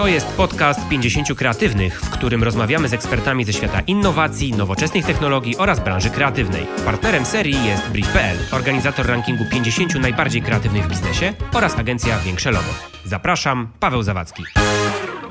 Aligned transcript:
To 0.00 0.06
jest 0.06 0.26
podcast 0.26 0.88
50 0.88 1.34
kreatywnych, 1.34 2.00
w 2.00 2.10
którym 2.10 2.44
rozmawiamy 2.44 2.88
z 2.88 2.92
ekspertami 2.92 3.44
ze 3.44 3.52
świata 3.52 3.80
innowacji, 3.80 4.52
nowoczesnych 4.52 5.06
technologii 5.06 5.56
oraz 5.56 5.80
branży 5.80 6.10
kreatywnej. 6.10 6.66
Partnerem 6.84 7.26
serii 7.26 7.64
jest 7.66 7.88
Brief.pl, 7.88 8.36
organizator 8.52 9.06
rankingu 9.06 9.44
50 9.50 9.94
najbardziej 9.94 10.42
kreatywnych 10.42 10.84
w 10.84 10.88
biznesie 10.88 11.32
oraz 11.52 11.78
agencja 11.78 12.18
Większe 12.18 12.50
Logo. 12.50 12.74
Zapraszam, 13.04 13.68
Paweł 13.80 14.02
Zawadzki. 14.02 14.42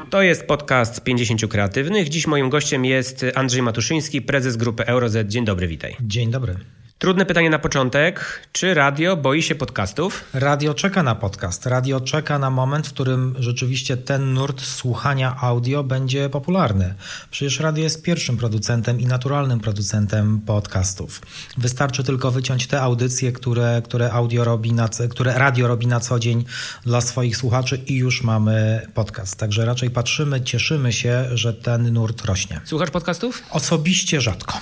To 0.09 0.21
jest 0.21 0.47
podcast 0.47 1.03
50 1.03 1.47
kreatywnych. 1.47 2.09
Dziś 2.09 2.27
moim 2.27 2.49
gościem 2.49 2.85
jest 2.85 3.25
Andrzej 3.35 3.61
Matuszyński, 3.61 4.21
prezes 4.21 4.57
grupy 4.57 4.85
Euroz. 4.85 5.13
Dzień 5.25 5.45
dobry, 5.45 5.67
witaj. 5.67 5.95
Dzień 6.01 6.31
dobry. 6.31 6.78
Trudne 6.99 7.25
pytanie 7.25 7.49
na 7.49 7.59
początek. 7.59 8.41
Czy 8.51 8.73
radio 8.73 9.17
boi 9.17 9.43
się 9.43 9.55
podcastów? 9.55 10.23
Radio 10.33 10.73
czeka 10.73 11.03
na 11.03 11.15
podcast. 11.15 11.65
Radio 11.65 12.01
czeka 12.01 12.39
na 12.39 12.49
moment, 12.49 12.87
w 12.87 12.93
którym 12.93 13.35
rzeczywiście 13.39 13.97
ten 13.97 14.33
nurt 14.33 14.61
słuchania 14.61 15.35
audio 15.41 15.83
będzie 15.83 16.29
popularny. 16.29 16.93
Przecież 17.31 17.59
radio 17.59 17.83
jest 17.83 18.03
pierwszym 18.03 18.37
producentem 18.37 18.99
i 18.99 19.05
naturalnym 19.05 19.59
producentem 19.59 20.41
podcastów. 20.41 21.21
Wystarczy 21.57 22.03
tylko 22.03 22.31
wyciąć 22.31 22.67
te 22.67 22.81
audycje, 22.81 23.31
które, 23.31 23.81
które, 23.85 24.11
audio 24.11 24.43
robi 24.43 24.73
na, 24.73 24.89
które 25.09 25.33
radio 25.33 25.67
robi 25.67 25.87
na 25.87 25.99
co 25.99 26.19
dzień 26.19 26.45
dla 26.85 27.01
swoich 27.01 27.37
słuchaczy 27.37 27.77
i 27.77 27.95
już 27.95 28.23
mamy 28.23 28.87
podcast. 28.93 29.35
Także 29.35 29.65
raczej 29.65 29.89
patrzymy, 29.89 30.41
cieszymy 30.41 30.93
się, 30.93 31.25
że 31.33 31.53
ten 31.53 31.93
nurt 31.93 32.25
rośnie. 32.25 32.61
Słuchasz 32.65 32.89
podcastów? 32.91 33.43
Osobiście 33.51 34.21
rzadko. 34.21 34.59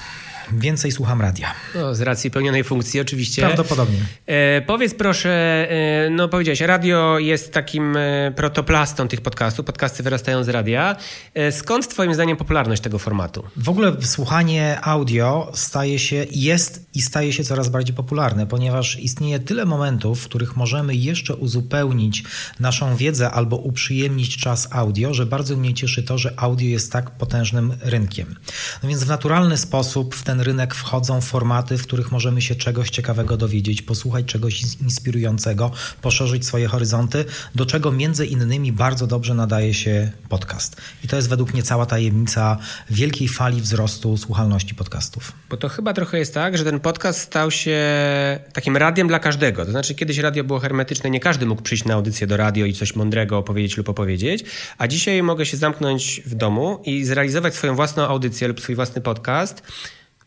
Więcej 0.53 0.91
słucham 0.91 1.21
radia. 1.21 1.53
No, 1.75 1.95
z 1.95 2.01
racji 2.01 2.31
pełnionej 2.31 2.63
funkcji 2.63 2.99
oczywiście. 2.99 3.41
Prawdopodobnie. 3.41 3.99
E, 4.25 4.61
powiedz 4.61 4.93
proszę, 4.93 5.29
e, 5.69 6.09
no 6.09 6.29
powiedziałeś, 6.29 6.61
radio 6.61 7.19
jest 7.19 7.53
takim 7.53 7.97
e, 7.97 8.31
protoplastą 8.35 9.07
tych 9.07 9.21
podcastów, 9.21 9.65
podcasty 9.65 10.03
wyrastają 10.03 10.43
z 10.43 10.49
radia. 10.49 10.95
E, 11.33 11.51
skąd 11.51 11.87
twoim 11.87 12.13
zdaniem 12.13 12.37
popularność 12.37 12.81
tego 12.81 12.99
formatu? 12.99 13.43
W 13.57 13.69
ogóle 13.69 13.95
słuchanie 14.01 14.79
audio 14.81 15.51
staje 15.53 15.99
się, 15.99 16.25
jest 16.31 16.85
i 16.93 17.01
staje 17.01 17.33
się 17.33 17.43
coraz 17.43 17.69
bardziej 17.69 17.95
popularne, 17.95 18.47
ponieważ 18.47 18.99
istnieje 18.99 19.39
tyle 19.39 19.65
momentów, 19.65 20.21
w 20.21 20.25
których 20.25 20.55
możemy 20.55 20.95
jeszcze 20.95 21.35
uzupełnić 21.35 22.23
naszą 22.59 22.95
wiedzę 22.95 23.31
albo 23.31 23.57
uprzyjemnić 23.57 24.37
czas 24.37 24.67
audio, 24.71 25.13
że 25.13 25.25
bardzo 25.25 25.57
mnie 25.57 25.73
cieszy 25.73 26.03
to, 26.03 26.17
że 26.17 26.33
audio 26.37 26.67
jest 26.67 26.91
tak 26.91 27.11
potężnym 27.11 27.73
rynkiem. 27.81 28.35
No 28.83 28.89
więc 28.89 29.03
w 29.03 29.07
naturalny 29.07 29.57
sposób 29.57 30.15
w 30.15 30.23
ten 30.23 30.36
ten 30.37 30.45
rynek 30.45 30.75
wchodzą 30.75 31.21
formaty, 31.21 31.77
w 31.77 31.83
których 31.83 32.11
możemy 32.11 32.41
się 32.41 32.55
czegoś 32.55 32.89
ciekawego 32.89 33.37
dowiedzieć, 33.37 33.81
posłuchać 33.81 34.25
czegoś 34.25 34.61
inspirującego, 34.81 35.71
poszerzyć 36.01 36.45
swoje 36.45 36.67
horyzonty, 36.67 37.25
do 37.55 37.65
czego 37.65 37.91
między 37.91 38.25
innymi 38.25 38.71
bardzo 38.71 39.07
dobrze 39.07 39.33
nadaje 39.33 39.73
się 39.73 40.11
podcast. 40.29 40.81
I 41.03 41.07
to 41.07 41.15
jest 41.15 41.29
według 41.29 41.53
mnie 41.53 41.63
cała 41.63 41.85
tajemnica 41.85 42.57
wielkiej 42.89 43.27
fali 43.27 43.61
wzrostu 43.61 44.17
słuchalności 44.17 44.75
podcastów. 44.75 45.31
Bo 45.49 45.57
to 45.57 45.69
chyba 45.69 45.93
trochę 45.93 46.19
jest 46.19 46.33
tak, 46.33 46.57
że 46.57 46.63
ten 46.63 46.79
podcast 46.79 47.19
stał 47.19 47.51
się 47.51 47.79
takim 48.53 48.77
radiem 48.77 49.07
dla 49.07 49.19
każdego. 49.19 49.65
To 49.65 49.71
znaczy 49.71 49.95
kiedyś 49.95 50.17
radio 50.17 50.43
było 50.43 50.59
hermetyczne, 50.59 51.09
nie 51.09 51.19
każdy 51.19 51.45
mógł 51.45 51.61
przyjść 51.61 51.85
na 51.85 51.93
audycję 51.93 52.27
do 52.27 52.37
radio 52.37 52.65
i 52.65 52.73
coś 52.73 52.95
mądrego 52.95 53.37
opowiedzieć 53.37 53.77
lub 53.77 53.89
opowiedzieć, 53.89 54.43
a 54.77 54.87
dzisiaj 54.87 55.23
mogę 55.23 55.45
się 55.45 55.57
zamknąć 55.57 56.21
w 56.25 56.35
domu 56.35 56.81
i 56.85 57.03
zrealizować 57.05 57.55
swoją 57.55 57.75
własną 57.75 58.07
audycję 58.07 58.47
lub 58.47 58.61
swój 58.61 58.75
własny 58.75 59.01
podcast 59.01 59.63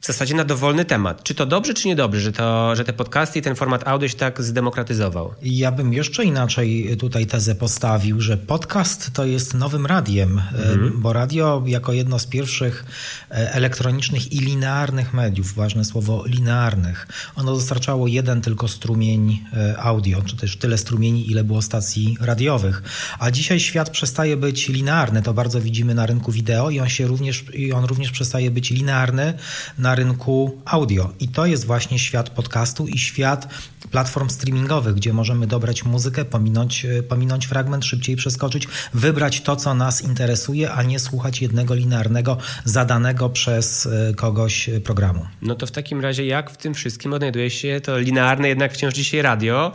w 0.00 0.06
zasadzie 0.06 0.34
na 0.34 0.44
dowolny 0.44 0.84
temat. 0.84 1.22
Czy 1.22 1.34
to 1.34 1.46
dobrze, 1.46 1.74
czy 1.74 1.88
niedobrze, 1.88 2.20
że, 2.20 2.32
to, 2.32 2.76
że 2.76 2.84
te 2.84 2.92
podcasty 2.92 3.38
i 3.38 3.42
ten 3.42 3.56
format 3.56 3.88
audio 3.88 4.08
się 4.08 4.16
tak 4.16 4.42
zdemokratyzował? 4.42 5.34
Ja 5.42 5.72
bym 5.72 5.92
jeszcze 5.92 6.24
inaczej 6.24 6.96
tutaj 6.96 7.26
tezę 7.26 7.54
postawił, 7.54 8.20
że 8.20 8.36
podcast 8.36 9.10
to 9.12 9.24
jest 9.24 9.54
nowym 9.54 9.86
radiem, 9.86 10.42
mhm. 10.52 10.92
bo 11.00 11.12
radio 11.12 11.62
jako 11.66 11.92
jedno 11.92 12.18
z 12.18 12.26
pierwszych 12.26 12.84
e, 13.30 13.52
elektronicznych 13.52 14.32
i 14.32 14.38
linearnych 14.38 15.14
mediów, 15.14 15.54
ważne 15.54 15.84
słowo 15.84 16.24
linearnych, 16.26 17.06
ono 17.36 17.54
dostarczało 17.54 18.06
jeden 18.06 18.40
tylko 18.40 18.68
strumień 18.68 19.44
e, 19.52 19.78
audio, 19.78 20.22
czy 20.22 20.36
też 20.36 20.56
tyle 20.56 20.78
strumieni, 20.78 21.30
ile 21.30 21.44
było 21.44 21.62
stacji 21.62 22.16
radiowych. 22.20 22.82
A 23.18 23.30
dzisiaj 23.30 23.60
świat 23.60 23.90
przestaje 23.90 24.36
być 24.36 24.68
linearny, 24.68 25.22
to 25.22 25.34
bardzo 25.34 25.60
widzimy 25.60 25.94
na 25.94 26.06
rynku 26.06 26.32
wideo 26.32 26.70
i 26.70 26.80
on 26.80 26.88
się 26.88 27.06
również, 27.06 27.44
i 27.54 27.72
on 27.72 27.84
również 27.84 28.10
przestaje 28.10 28.50
być 28.50 28.70
linearny 28.70 29.34
na 29.78 29.89
na 29.90 29.94
rynku 29.94 30.58
audio. 30.64 31.10
I 31.20 31.28
to 31.28 31.46
jest 31.46 31.66
właśnie 31.66 31.98
świat 31.98 32.30
podcastu 32.30 32.86
i 32.86 32.98
świat 32.98 33.48
platform 33.90 34.28
streamingowych, 34.28 34.94
gdzie 34.94 35.12
możemy 35.12 35.46
dobrać 35.46 35.84
muzykę, 35.84 36.24
pominąć, 36.24 36.84
e, 36.84 37.02
pominąć 37.02 37.46
fragment, 37.46 37.84
szybciej 37.84 38.16
przeskoczyć, 38.16 38.68
wybrać 38.94 39.40
to, 39.40 39.56
co 39.56 39.74
nas 39.74 40.02
interesuje, 40.02 40.72
a 40.72 40.82
nie 40.82 40.98
słuchać 40.98 41.42
jednego 41.42 41.74
linearnego, 41.74 42.36
zadanego 42.64 43.28
przez 43.30 43.86
e, 43.86 44.14
kogoś 44.14 44.70
programu. 44.84 45.26
No 45.42 45.54
to 45.54 45.66
w 45.66 45.70
takim 45.70 46.00
razie, 46.00 46.26
jak 46.26 46.50
w 46.50 46.56
tym 46.56 46.74
wszystkim 46.74 47.12
odnajduje 47.12 47.50
się 47.50 47.80
to 47.80 47.98
linearne 47.98 48.48
jednak 48.48 48.72
wciąż 48.72 48.94
dzisiaj 48.94 49.22
radio? 49.22 49.72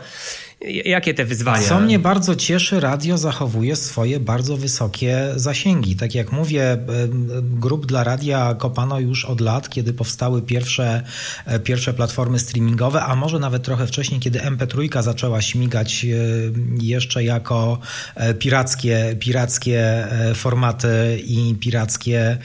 Jakie 0.60 1.14
te 1.14 1.24
wyzwania? 1.24 1.68
Co 1.68 1.80
mnie 1.80 1.98
bardzo 1.98 2.36
cieszy, 2.36 2.80
radio 2.80 3.18
zachowuje 3.18 3.76
swoje 3.76 4.20
bardzo 4.20 4.56
wysokie 4.56 5.28
zasięgi. 5.36 5.96
Tak 5.96 6.14
jak 6.14 6.32
mówię, 6.32 6.78
grup 7.42 7.86
dla 7.86 8.04
radia 8.04 8.54
kopano 8.54 9.00
już 9.00 9.24
od 9.24 9.40
lat, 9.40 9.68
kiedy 9.68 9.92
powstały 9.92 10.42
pierwsze, 10.42 11.02
e, 11.46 11.58
pierwsze 11.58 11.94
platformy 11.94 12.38
streamingowe, 12.38 13.02
a 13.02 13.16
może 13.16 13.38
nawet 13.38 13.62
trochę 13.62 13.86
wcześniej, 13.86 14.20
kiedy 14.20 14.38
MP3 14.38 15.02
zaczęła 15.02 15.42
śmigać 15.42 16.04
e, 16.04 16.08
jeszcze 16.84 17.24
jako 17.24 17.78
e, 18.14 18.34
pirackie, 18.34 19.16
pirackie 19.20 20.08
formaty 20.34 21.20
i 21.24 21.54
pirackie, 21.60 22.38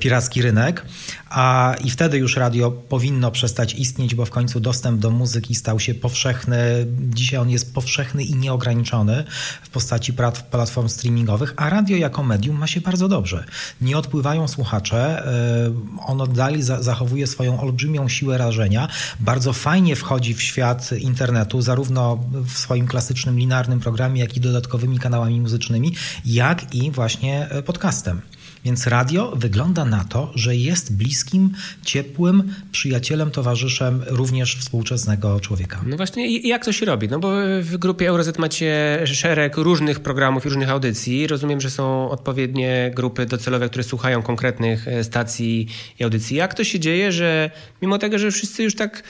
piracki 0.00 0.42
rynek. 0.42 0.84
A 1.30 1.74
i 1.84 1.90
wtedy 1.90 2.18
już 2.18 2.36
radio 2.36 2.70
powinno 2.70 3.30
przestać 3.30 3.74
istnieć, 3.74 4.14
bo 4.14 4.24
w 4.24 4.30
końcu 4.30 4.60
dostęp 4.60 5.00
do 5.00 5.10
muzyki 5.10 5.54
stał 5.54 5.80
się 5.80 5.94
powszechny. 5.94 6.86
Dzisiaj 7.00 7.40
on 7.40 7.50
jest 7.56 7.74
powszechny 7.74 8.24
i 8.24 8.34
nieograniczony 8.34 9.24
w 9.62 9.68
postaci 9.68 10.12
platform 10.50 10.88
streamingowych, 10.88 11.54
a 11.56 11.70
radio 11.70 11.96
jako 11.96 12.22
medium 12.22 12.58
ma 12.58 12.66
się 12.66 12.80
bardzo 12.80 13.08
dobrze. 13.08 13.44
Nie 13.80 13.98
odpływają 13.98 14.48
słuchacze, 14.48 15.26
e, 15.26 16.06
ono 16.06 16.26
dalej 16.26 16.62
zachowuje 16.62 17.26
swoją 17.26 17.60
olbrzymią 17.60 18.08
siłę 18.08 18.38
rażenia. 18.38 18.88
Bardzo 19.20 19.52
fajnie 19.52 19.96
wchodzi 19.96 20.34
w 20.34 20.42
świat 20.42 20.92
internetu, 20.92 21.62
zarówno 21.62 22.24
w 22.32 22.52
swoim 22.52 22.86
klasycznym 22.86 23.38
linearnym 23.38 23.80
programie, 23.80 24.20
jak 24.20 24.36
i 24.36 24.40
dodatkowymi 24.40 24.98
kanałami 24.98 25.40
muzycznymi, 25.40 25.94
jak 26.24 26.74
i 26.74 26.90
właśnie 26.90 27.48
e, 27.50 27.62
podcastem. 27.62 28.20
Więc 28.66 28.86
radio 28.86 29.32
wygląda 29.36 29.84
na 29.84 30.04
to, 30.04 30.32
że 30.34 30.56
jest 30.56 30.96
bliskim, 30.96 31.52
ciepłym 31.84 32.54
przyjacielem, 32.72 33.30
towarzyszem 33.30 34.02
również 34.06 34.56
współczesnego 34.56 35.40
człowieka. 35.40 35.84
No 35.86 35.96
właśnie, 35.96 36.38
jak 36.38 36.64
to 36.64 36.72
się 36.72 36.86
robi? 36.86 37.08
No 37.08 37.18
bo 37.18 37.35
w 37.60 37.76
grupie 37.76 38.08
Eurozet 38.08 38.38
macie 38.38 39.00
szereg 39.04 39.56
różnych 39.56 40.00
programów 40.00 40.46
i 40.46 40.48
różnych 40.48 40.70
audycji. 40.70 41.26
Rozumiem, 41.26 41.60
że 41.60 41.70
są 41.70 42.10
odpowiednie 42.10 42.92
grupy 42.94 43.26
docelowe, 43.26 43.68
które 43.68 43.84
słuchają 43.84 44.22
konkretnych 44.22 44.88
e, 44.88 45.04
stacji 45.04 45.68
i 45.98 46.04
audycji. 46.04 46.36
Jak 46.36 46.54
to 46.54 46.64
się 46.64 46.80
dzieje, 46.80 47.12
że 47.12 47.50
mimo 47.82 47.98
tego, 47.98 48.18
że 48.18 48.30
wszyscy 48.30 48.62
już 48.62 48.74
tak 48.74 49.02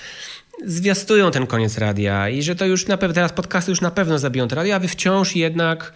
zwiastują 0.65 1.31
ten 1.31 1.47
koniec 1.47 1.79
radia 1.79 2.29
i 2.29 2.43
że 2.43 2.57
to 2.57 2.67
już 2.67 2.87
na 2.87 2.97
pewno, 2.97 3.15
teraz 3.15 3.33
podcasty 3.33 3.71
już 3.71 3.81
na 3.81 3.91
pewno 3.91 4.19
zabiją 4.19 4.49
to 4.49 4.57
radio, 4.57 4.77
a 4.77 4.79
wy 4.79 4.89
wciąż 4.89 5.37
jednak 5.37 5.93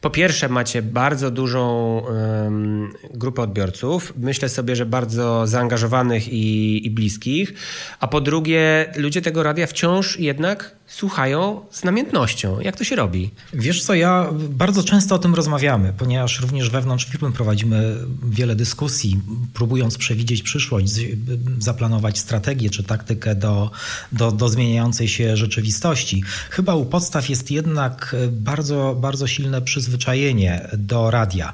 po 0.00 0.10
pierwsze, 0.10 0.48
macie 0.48 0.82
bardzo 0.82 1.30
dużą 1.30 1.98
um, 1.98 2.92
grupę 3.14 3.42
odbiorców, 3.42 4.12
myślę 4.16 4.48
sobie, 4.48 4.76
że 4.76 4.86
bardzo 4.86 5.46
zaangażowanych 5.46 6.28
i, 6.28 6.86
i 6.86 6.90
bliskich, 6.90 7.52
a 8.00 8.08
po 8.08 8.20
drugie, 8.20 8.92
ludzie 8.96 9.22
tego 9.22 9.42
radia 9.42 9.66
wciąż 9.66 10.18
jednak 10.18 10.75
słuchają 10.86 11.60
z 11.70 11.84
namiętnością. 11.84 12.60
Jak 12.60 12.76
to 12.76 12.84
się 12.84 12.96
robi? 12.96 13.30
Wiesz 13.52 13.84
co, 13.84 13.94
ja 13.94 14.28
bardzo 14.48 14.82
często 14.82 15.14
o 15.14 15.18
tym 15.18 15.34
rozmawiamy, 15.34 15.92
ponieważ 15.98 16.40
również 16.40 16.70
wewnątrz 16.70 17.04
firmy 17.04 17.32
prowadzimy 17.32 17.96
wiele 18.22 18.56
dyskusji, 18.56 19.20
próbując 19.54 19.98
przewidzieć 19.98 20.42
przyszłość, 20.42 20.94
zaplanować 21.58 22.18
strategię 22.18 22.70
czy 22.70 22.82
taktykę 22.82 23.34
do, 23.34 23.70
do, 24.12 24.32
do 24.32 24.48
zmieniającej 24.48 25.08
się 25.08 25.36
rzeczywistości. 25.36 26.22
Chyba 26.50 26.74
u 26.74 26.84
podstaw 26.84 27.28
jest 27.28 27.50
jednak 27.50 28.16
bardzo, 28.30 28.96
bardzo 29.00 29.26
silne 29.26 29.62
przyzwyczajenie 29.62 30.68
do 30.78 31.10
radia. 31.10 31.52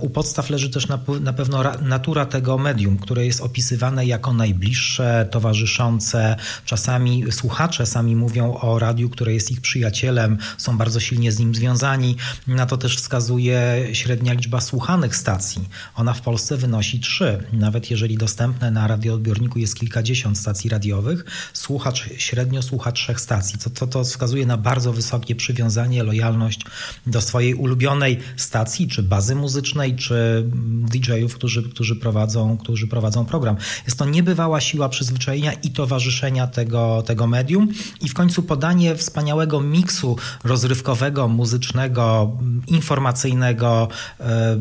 U 0.00 0.10
podstaw 0.10 0.50
leży 0.50 0.70
też 0.70 0.88
na, 0.88 0.98
na 1.20 1.32
pewno 1.32 1.62
natura 1.82 2.26
tego 2.26 2.58
medium, 2.58 2.98
które 2.98 3.26
jest 3.26 3.40
opisywane 3.40 4.06
jako 4.06 4.32
najbliższe, 4.32 5.28
towarzyszące. 5.30 6.36
Czasami 6.64 7.32
słuchacze 7.32 7.86
sami 7.86 8.16
mówią 8.16 8.61
o 8.62 8.78
radiu, 8.78 9.10
które 9.10 9.34
jest 9.34 9.50
ich 9.50 9.60
przyjacielem, 9.60 10.38
są 10.58 10.78
bardzo 10.78 11.00
silnie 11.00 11.32
z 11.32 11.38
nim 11.38 11.54
związani. 11.54 12.16
Na 12.46 12.66
to 12.66 12.76
też 12.76 12.96
wskazuje 12.96 13.88
średnia 13.92 14.32
liczba 14.32 14.60
słuchanych 14.60 15.16
stacji. 15.16 15.68
Ona 15.94 16.12
w 16.14 16.20
Polsce 16.20 16.56
wynosi 16.56 17.00
trzy. 17.00 17.44
Nawet 17.52 17.90
jeżeli 17.90 18.18
dostępne 18.18 18.70
na 18.70 18.86
radioodbiorniku 18.86 19.58
jest 19.58 19.74
kilkadziesiąt 19.74 20.38
stacji 20.38 20.70
radiowych, 20.70 21.24
słuchacz 21.52 22.08
średnio 22.18 22.62
słucha 22.62 22.92
trzech 22.92 23.20
stacji. 23.20 23.58
To, 23.58 23.70
to, 23.70 23.86
to 23.86 24.04
wskazuje 24.04 24.46
na 24.46 24.56
bardzo 24.56 24.92
wysokie 24.92 25.34
przywiązanie, 25.34 26.02
lojalność 26.02 26.60
do 27.06 27.20
swojej 27.20 27.54
ulubionej 27.54 28.18
stacji, 28.36 28.88
czy 28.88 29.02
bazy 29.02 29.34
muzycznej, 29.34 29.96
czy 29.96 30.44
DJ-ów, 30.90 31.34
którzy, 31.34 31.62
którzy, 31.62 31.96
prowadzą, 31.96 32.56
którzy 32.56 32.86
prowadzą 32.86 33.24
program. 33.24 33.56
Jest 33.86 33.98
to 33.98 34.04
niebywała 34.04 34.60
siła 34.60 34.88
przyzwyczajenia 34.88 35.52
i 35.52 35.70
towarzyszenia 35.70 36.46
tego, 36.46 37.02
tego 37.06 37.26
medium 37.26 37.68
i 38.00 38.08
w 38.08 38.14
końcu 38.14 38.42
podanie 38.52 38.96
wspaniałego 38.96 39.60
miksu 39.60 40.16
rozrywkowego, 40.44 41.28
muzycznego, 41.28 42.30
informacyjnego 42.66 43.88
e, 44.20 44.56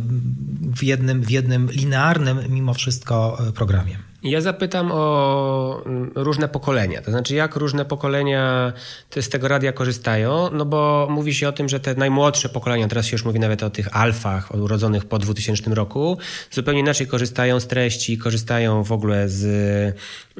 w 0.75 0.83
jednym, 0.83 1.23
w 1.23 1.31
jednym 1.31 1.71
linearnym 1.71 2.39
mimo 2.49 2.73
wszystko 2.73 3.37
e, 3.47 3.51
programie. 3.51 3.97
Ja 4.23 4.41
zapytam 4.41 4.91
o 4.91 5.81
mm, 5.85 6.11
różne 6.15 6.47
pokolenia, 6.47 7.01
to 7.01 7.11
znaczy 7.11 7.35
jak 7.35 7.55
różne 7.55 7.85
pokolenia 7.85 8.73
z 9.21 9.29
tego 9.29 9.47
radia 9.47 9.71
korzystają, 9.71 10.49
no 10.53 10.65
bo 10.65 11.07
mówi 11.09 11.33
się 11.33 11.47
o 11.47 11.51
tym, 11.51 11.69
że 11.69 11.79
te 11.79 11.95
najmłodsze 11.95 12.49
pokolenia, 12.49 12.87
teraz 12.87 13.05
się 13.05 13.11
już 13.11 13.25
mówi 13.25 13.39
nawet 13.39 13.63
o 13.63 13.69
tych 13.69 13.97
alfach 13.97 14.55
urodzonych 14.55 15.05
po 15.05 15.19
2000 15.19 15.75
roku, 15.75 16.17
zupełnie 16.51 16.79
inaczej 16.79 17.07
korzystają 17.07 17.59
z 17.59 17.67
treści, 17.67 18.17
korzystają 18.17 18.83
w 18.83 18.91
ogóle 18.91 19.29
z, 19.29 19.45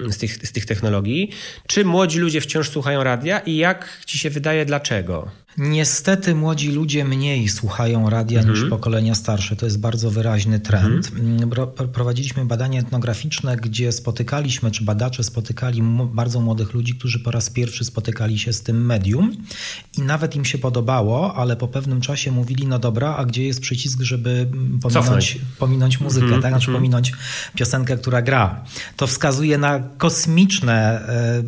z, 0.10 0.18
tych, 0.18 0.48
z 0.48 0.52
tych 0.52 0.66
technologii. 0.66 1.30
Czy 1.68 1.86
młodzi 1.86 2.20
ludzie 2.20 2.42
wciąż 2.42 2.70
słuchają 2.70 3.04
radia 3.04 3.40
i 3.40 3.56
jak 3.56 4.04
ci 4.06 4.20
się 4.20 4.30
wydaje, 4.30 4.66
dlaczego? 4.66 5.32
Niestety 5.58 6.36
młodzi 6.36 6.72
ludzie 6.72 7.06
mniej 7.06 7.50
słuchają 7.50 8.10
radia 8.10 8.40
mhm. 8.40 8.56
niż 8.56 8.70
pokolenia 8.70 9.16
starsze. 9.16 9.56
To 9.56 9.66
jest 9.66 9.80
bardzo 9.80 10.12
wyraźny 10.12 10.60
trend. 10.60 11.12
Mhm. 11.20 11.70
Prowadziliśmy 11.94 12.46
badania 12.46 12.80
etnograficzne, 12.80 13.58
gdzie 13.58 13.92
spotykaliśmy, 13.92 14.72
czy 14.72 14.84
badacze 14.84 15.24
spotykali 15.24 15.82
bardzo 16.14 16.42
młodych 16.42 16.74
ludzi, 16.74 16.96
którzy 16.96 17.20
po 17.20 17.32
raz 17.32 17.50
pierwszy 17.50 17.86
spotykali 17.86 18.40
się 18.40 18.54
z 18.54 18.62
tym 18.62 18.86
medium 18.86 19.32
i 19.98 20.02
nawet 20.02 20.36
im 20.36 20.46
się 20.46 20.58
podobało, 20.58 21.36
ale 21.36 21.56
po 21.56 21.68
pewnym 21.68 22.02
czasie 22.02 22.32
mówili, 22.32 22.68
no 22.68 22.80
dobra, 22.80 23.16
a 23.16 23.26
gdzie 23.26 23.44
jest 23.44 23.62
przycisk, 23.62 24.02
żeby 24.02 24.48
pominąć, 24.82 25.40
pominąć 25.60 26.00
muzykę, 26.00 26.26
mhm. 26.26 26.42
tak? 26.42 26.52
Znaczy 26.52 26.68
mhm. 26.68 26.78
pominąć 26.78 27.14
piosenkę, 27.56 27.98
która 27.98 28.22
gra. 28.22 28.64
To 28.98 29.08
wskazuje 29.08 29.58
na 29.58 29.80
kosmiczne, 29.98 31.08
e, 31.08 31.44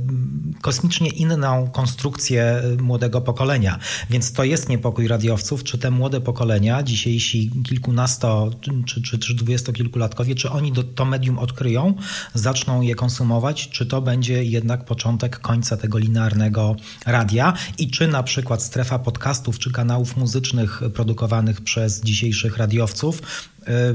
kosmicznie 0.62 1.10
inną 1.10 1.70
konstrukcję 1.72 2.62
młodego 2.82 3.22
pokolenia. 3.22 3.80
Więc 4.10 4.34
to 4.34 4.44
jest 4.44 4.70
niepokój 4.70 5.08
radiowców, 5.08 5.64
czy 5.64 5.78
te 5.78 5.92
młode 5.92 6.22
pokolenia, 6.22 6.84
dzisiejsi 6.84 7.52
kilkunasto 7.64 8.52
czy, 8.86 9.02
czy, 9.02 9.18
czy 9.18 9.36
dwudziestokilkulatkowie, 9.36 10.36
czy 10.36 10.50
oni 10.50 10.74
to 10.96 11.06
medium 11.06 11.40
odkryją, 11.40 11.94
zaczną 12.34 12.82
je 12.82 12.96
konsumować, 12.96 13.70
czy 13.70 13.86
to 13.86 14.02
będzie 14.02 14.44
jednak 14.44 14.86
początek 14.86 15.40
końca 15.40 15.78
tego 15.78 15.98
linearnego 15.98 16.76
radia 17.06 17.54
i 17.78 17.92
czy 17.92 18.08
na 18.08 18.24
przykład 18.24 18.64
strefa 18.64 19.00
podcastów 19.00 19.60
czy 19.60 19.72
kanałów 19.72 20.18
muzycznych 20.18 20.82
produkowanych 20.94 21.62
przez 21.62 22.02
dzisiejszych 22.02 22.58
radiowców 22.58 23.22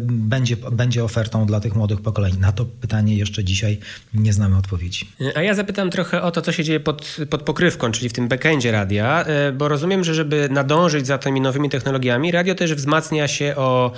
będzie, 0.00 0.56
będzie 0.56 1.04
ofertą 1.04 1.46
dla 1.46 1.60
tych 1.60 1.74
młodych 1.76 2.00
pokoleń? 2.00 2.38
Na 2.38 2.52
to 2.52 2.64
pytanie 2.64 3.16
jeszcze 3.16 3.44
dzisiaj 3.44 3.78
nie 4.14 4.32
znamy 4.32 4.56
odpowiedzi. 4.56 5.08
A 5.34 5.42
ja 5.42 5.54
zapytam 5.54 5.90
trochę 5.90 6.22
o 6.22 6.30
to, 6.30 6.42
co 6.42 6.52
się 6.52 6.64
dzieje 6.64 6.80
pod, 6.80 7.16
pod 7.30 7.42
pokrywką, 7.42 7.92
czyli 7.92 8.08
w 8.08 8.12
tym 8.12 8.28
backendzie 8.28 8.72
radia, 8.72 9.24
y, 9.48 9.52
bo 9.52 9.68
rozumiem, 9.68 10.04
że 10.04 10.14
żeby 10.14 10.48
nadążyć 10.50 11.06
za 11.06 11.18
tymi 11.18 11.40
nowymi 11.40 11.70
technologiami, 11.70 12.32
radio 12.32 12.54
też 12.54 12.74
wzmacnia 12.74 13.28
się 13.28 13.56
o 13.56 13.92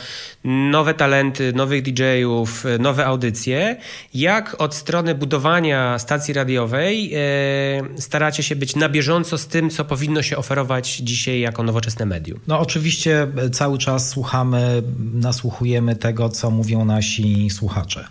nowe 0.44 0.94
talenty, 0.94 1.52
nowych 1.52 1.82
DJ-ów, 1.82 2.66
y, 2.66 2.78
nowe 2.78 3.06
audycje. 3.06 3.76
Jak 4.14 4.56
od 4.58 4.74
strony 4.74 5.14
budowania 5.14 5.98
stacji 5.98 6.34
radiowej 6.34 7.14
staracie 7.98 8.42
się 8.42 8.56
być 8.56 8.76
na 8.76 8.88
bieżąco 8.88 9.38
z 9.38 9.46
tym, 9.46 9.70
co 9.70 9.84
powinno 9.84 10.22
się 10.22 10.36
oferować 10.36 10.96
dzisiaj 10.96 11.40
jako 11.40 11.62
nowoczesne 11.62 12.06
medium? 12.06 12.40
No 12.46 12.60
oczywiście 12.60 13.26
cały 13.52 13.78
czas 13.78 14.08
słuchamy, 14.08 14.82
nasłuchujemy 15.12 15.59
tego, 16.00 16.28
co 16.28 16.50
mówią 16.50 16.84
nasi 16.84 17.50
słuchacze. 17.50 18.04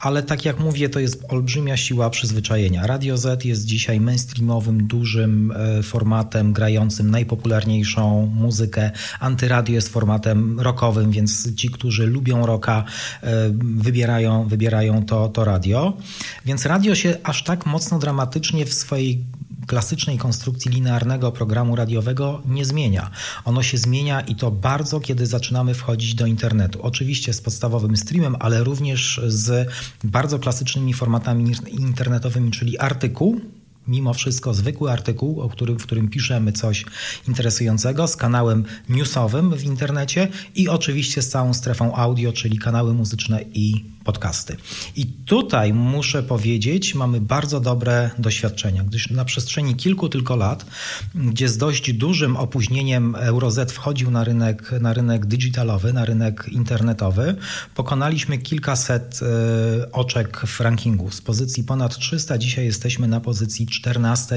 Ale 0.00 0.22
tak 0.22 0.44
jak 0.44 0.60
mówię, 0.60 0.88
to 0.88 1.00
jest 1.00 1.24
olbrzymia 1.28 1.76
siła 1.76 2.10
przyzwyczajenia. 2.10 2.86
Radio 2.86 3.16
Z 3.18 3.44
jest 3.44 3.64
dzisiaj 3.64 4.00
mainstreamowym, 4.00 4.86
dużym 4.86 5.52
e, 5.52 5.82
formatem 5.82 6.52
grającym 6.52 7.10
najpopularniejszą 7.10 8.30
muzykę. 8.34 8.90
Antyradio 9.20 9.74
jest 9.74 9.88
formatem 9.88 10.60
rockowym, 10.60 11.10
więc 11.10 11.54
ci, 11.54 11.70
którzy 11.70 12.06
lubią 12.06 12.46
rocka, 12.46 12.84
e, 13.22 13.50
wybierają, 13.60 14.48
wybierają 14.48 15.04
to, 15.04 15.28
to 15.28 15.44
radio. 15.44 15.96
Więc 16.44 16.66
radio 16.66 16.94
się 16.94 17.16
aż 17.22 17.44
tak 17.44 17.66
mocno 17.66 17.98
dramatycznie 17.98 18.66
w 18.66 18.74
swojej 18.74 19.24
klasycznej 19.66 20.18
konstrukcji 20.18 20.70
linearnego 20.70 21.32
programu 21.32 21.76
radiowego 21.76 22.42
nie 22.46 22.64
zmienia. 22.64 23.10
Ono 23.44 23.62
się 23.62 23.78
zmienia 23.78 24.20
i 24.20 24.36
to 24.36 24.50
bardzo, 24.50 25.00
kiedy 25.00 25.26
zaczynamy 25.26 25.74
wchodzić 25.74 26.14
do 26.14 26.26
internetu. 26.26 26.82
Oczywiście 26.82 27.32
z 27.32 27.40
podstawowym 27.40 27.96
streamem, 27.96 28.36
ale 28.40 28.64
również 28.64 29.20
z 29.26 29.68
bardzo 30.04 30.38
klasycznymi 30.38 30.94
formatami 30.94 31.52
internetowymi, 31.68 32.50
czyli 32.50 32.78
artykuł, 32.78 33.40
mimo 33.88 34.14
wszystko 34.14 34.54
zwykły 34.54 34.92
artykuł, 34.92 35.40
o 35.40 35.48
którym, 35.48 35.78
w 35.78 35.82
którym 35.82 36.08
piszemy 36.08 36.52
coś 36.52 36.84
interesującego, 37.28 38.08
z 38.08 38.16
kanałem 38.16 38.64
newsowym 38.88 39.56
w 39.56 39.64
internecie 39.64 40.28
i 40.54 40.68
oczywiście 40.68 41.22
z 41.22 41.28
całą 41.28 41.54
strefą 41.54 41.94
audio, 41.94 42.32
czyli 42.32 42.58
kanały 42.58 42.94
muzyczne 42.94 43.44
i 43.54 43.93
podcasty. 44.04 44.56
I 44.96 45.06
tutaj 45.06 45.72
muszę 45.72 46.22
powiedzieć, 46.22 46.94
mamy 46.94 47.20
bardzo 47.20 47.60
dobre 47.60 48.10
doświadczenia, 48.18 48.84
gdyż 48.84 49.10
na 49.10 49.24
przestrzeni 49.24 49.74
kilku 49.74 50.08
tylko 50.08 50.36
lat, 50.36 50.66
gdzie 51.14 51.48
z 51.48 51.58
dość 51.58 51.92
dużym 51.92 52.36
opóźnieniem 52.36 53.16
EuroZ 53.18 53.72
wchodził 53.72 54.10
na 54.10 54.24
rynek, 54.24 54.72
na 54.80 54.92
rynek 54.92 55.26
digitalowy, 55.26 55.92
na 55.92 56.04
rynek 56.04 56.48
internetowy, 56.48 57.36
pokonaliśmy 57.74 58.38
kilkaset 58.38 59.20
e, 59.22 59.92
oczek 59.92 60.40
w 60.46 60.60
rankingu. 60.60 61.10
Z 61.10 61.20
pozycji 61.20 61.64
ponad 61.64 61.98
300 61.98 62.38
dzisiaj 62.38 62.64
jesteśmy 62.64 63.08
na 63.08 63.20
pozycji 63.20 63.66
14, 63.66 64.36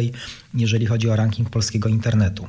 jeżeli 0.53 0.85
chodzi 0.85 1.09
o 1.09 1.15
ranking 1.15 1.49
polskiego 1.49 1.89
internetu. 1.89 2.47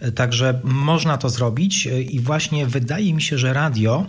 E, 0.00 0.12
także 0.12 0.60
można 0.64 1.18
to 1.18 1.30
zrobić 1.30 1.86
e, 1.86 2.02
i 2.02 2.20
właśnie 2.20 2.66
wydaje 2.66 3.14
mi 3.14 3.22
się, 3.22 3.38
że 3.38 3.52
radio 3.52 4.06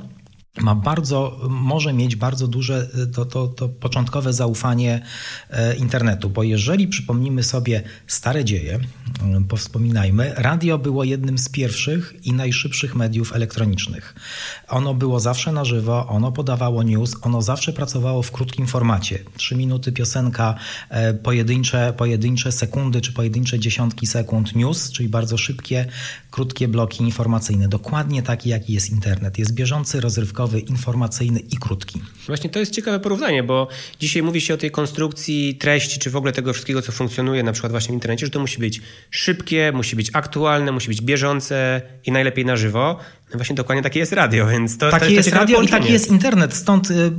ma 0.62 0.76
bardzo, 0.76 1.40
może 1.50 1.94
mieć 1.94 2.16
bardzo 2.16 2.48
duże 2.48 2.90
to, 3.14 3.26
to, 3.26 3.48
to 3.48 3.70
początkowe 3.70 4.34
zaufanie 4.34 5.02
e, 5.50 5.76
internetu, 5.76 6.30
bo 6.30 6.44
jeżeli 6.44 6.88
przypomnimy 6.88 7.44
sobie 7.44 7.84
stare 8.08 8.46
dzieje, 8.46 8.76
e, 8.76 9.42
powspominajmy, 9.48 10.34
radio 10.38 10.78
było 10.78 11.04
jednym 11.04 11.38
z 11.38 11.50
pierwszych 11.50 12.14
i 12.24 12.34
najszybszych 12.34 12.96
mediów 12.96 13.36
elektronicznych. 13.36 14.16
Ono 14.68 14.94
było 14.94 15.20
zawsze 15.20 15.52
na 15.52 15.66
żywo, 15.66 16.08
ono 16.08 16.32
podawało 16.32 16.84
news, 16.84 17.16
ono 17.22 17.42
zawsze 17.42 17.74
pracowało 17.74 18.22
w 18.22 18.32
krótkim 18.32 18.68
formacie. 18.68 19.20
Trzy 19.38 19.56
minuty 19.56 19.92
piosenka, 19.92 20.56
e, 20.90 21.14
pojedyncze, 21.14 21.94
pojedyncze 21.98 22.52
sekundy 22.52 23.02
czy 23.02 23.14
pojedyncze 23.14 23.60
dziesiątki 23.60 24.08
sekund 24.08 24.56
news, 24.56 24.92
czyli 24.92 25.10
bardzo 25.10 25.38
szybkie, 25.38 25.86
krótkie 26.32 26.68
bloki 26.68 27.04
informacyjne. 27.04 27.68
Dokładnie 27.68 28.24
taki, 28.24 28.50
jaki 28.50 28.74
jest 28.74 28.90
internet. 28.90 29.38
Jest 29.38 29.54
bieżący, 29.54 30.02
rozrywkowy, 30.02 30.47
informacyjny 30.56 31.40
i 31.40 31.58
krótki. 31.58 32.02
Właśnie 32.28 32.50
to 32.50 32.60
jest 32.60 32.72
ciekawe 32.72 33.00
porównanie, 33.00 33.44
bo 33.44 33.68
dzisiaj 34.00 34.24
mówi 34.24 34.42
się 34.42 34.54
o 34.54 34.58
tej 34.58 34.72
konstrukcji 34.72 35.56
treści, 35.56 36.00
czy 36.00 36.10
w 36.10 36.16
ogóle 36.16 36.34
tego 36.34 36.54
wszystkiego, 36.54 36.82
co 36.82 36.92
funkcjonuje 36.92 37.44
na 37.44 37.52
przykład 37.52 37.72
właśnie 37.72 37.92
w 37.92 37.94
internecie, 37.94 38.26
że 38.26 38.32
to 38.32 38.40
musi 38.40 38.60
być 38.60 38.82
szybkie, 39.12 39.72
musi 39.76 39.96
być 39.96 40.10
aktualne, 40.14 40.72
musi 40.72 40.88
być 40.88 41.02
bieżące 41.02 41.82
i 42.06 42.12
najlepiej 42.12 42.46
na 42.46 42.56
żywo. 42.56 43.00
Właśnie 43.34 43.56
dokładnie 43.56 43.84
takie 43.84 44.00
jest 44.00 44.14
radio, 44.14 44.48
więc 44.48 44.78
to, 44.78 44.92
takie 44.92 45.06
to, 45.06 45.12
to 45.12 45.16
jest 45.16 45.30
radio 45.30 45.62
i 45.62 45.68
taki 45.68 45.94
jest 45.94 46.12
internet. 46.12 46.54
Stąd 46.54 46.92
y, 46.92 46.94
y, 46.94 47.12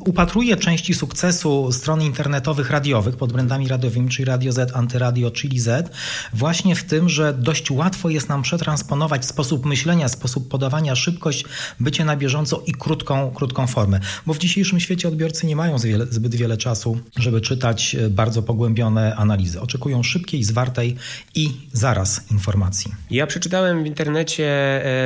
upatruję 0.00 0.56
części 0.56 0.94
sukcesu 0.94 1.72
stron 1.72 2.02
internetowych 2.02 2.70
radiowych 2.70 3.16
pod 3.16 3.32
brandami 3.32 3.68
radiowymi, 3.68 4.08
czyli 4.08 4.24
Radio 4.24 4.52
Z, 4.52 4.76
Antyradio, 4.76 5.30
Chili 5.30 5.60
Z, 5.60 5.96
właśnie 6.32 6.76
w 6.76 6.84
tym, 6.84 7.08
że 7.08 7.32
dość 7.32 7.70
łatwo 7.70 8.10
jest 8.10 8.28
nam 8.28 8.42
przetransponować 8.42 9.24
sposób 9.24 9.66
myślenia, 9.66 10.08
sposób 10.08 10.48
podawania, 10.48 10.94
szybkość, 10.94 11.44
bycie 11.80 12.04
na 12.04 12.16
bieżąco 12.16 12.62
i 12.66 12.72
krótką, 12.72 13.30
krótką 13.30 13.66
formę. 13.66 14.00
Bo 14.26 14.34
w 14.34 14.38
dzisiejszym 14.38 14.80
świecie 14.80 15.08
odbiorcy 15.08 15.46
nie 15.46 15.56
mają 15.56 15.76
zbyt 16.10 16.34
wiele 16.34 16.56
czasu, 16.56 16.98
żeby 17.16 17.40
czytać 17.40 17.94
y, 17.94 18.10
bardzo 18.10 18.42
pogłębione 18.42 19.16
analizy. 19.16 19.60
Oczekują 19.60 20.02
szybkiej, 20.02 20.44
zwartej 20.44 20.96
i 21.34 21.50
zaraz 21.72 22.30
informacji. 22.30 22.94
Ja 23.10 23.26
przeczytałem 23.26 23.84
w 23.84 23.86
internecie 23.86 24.46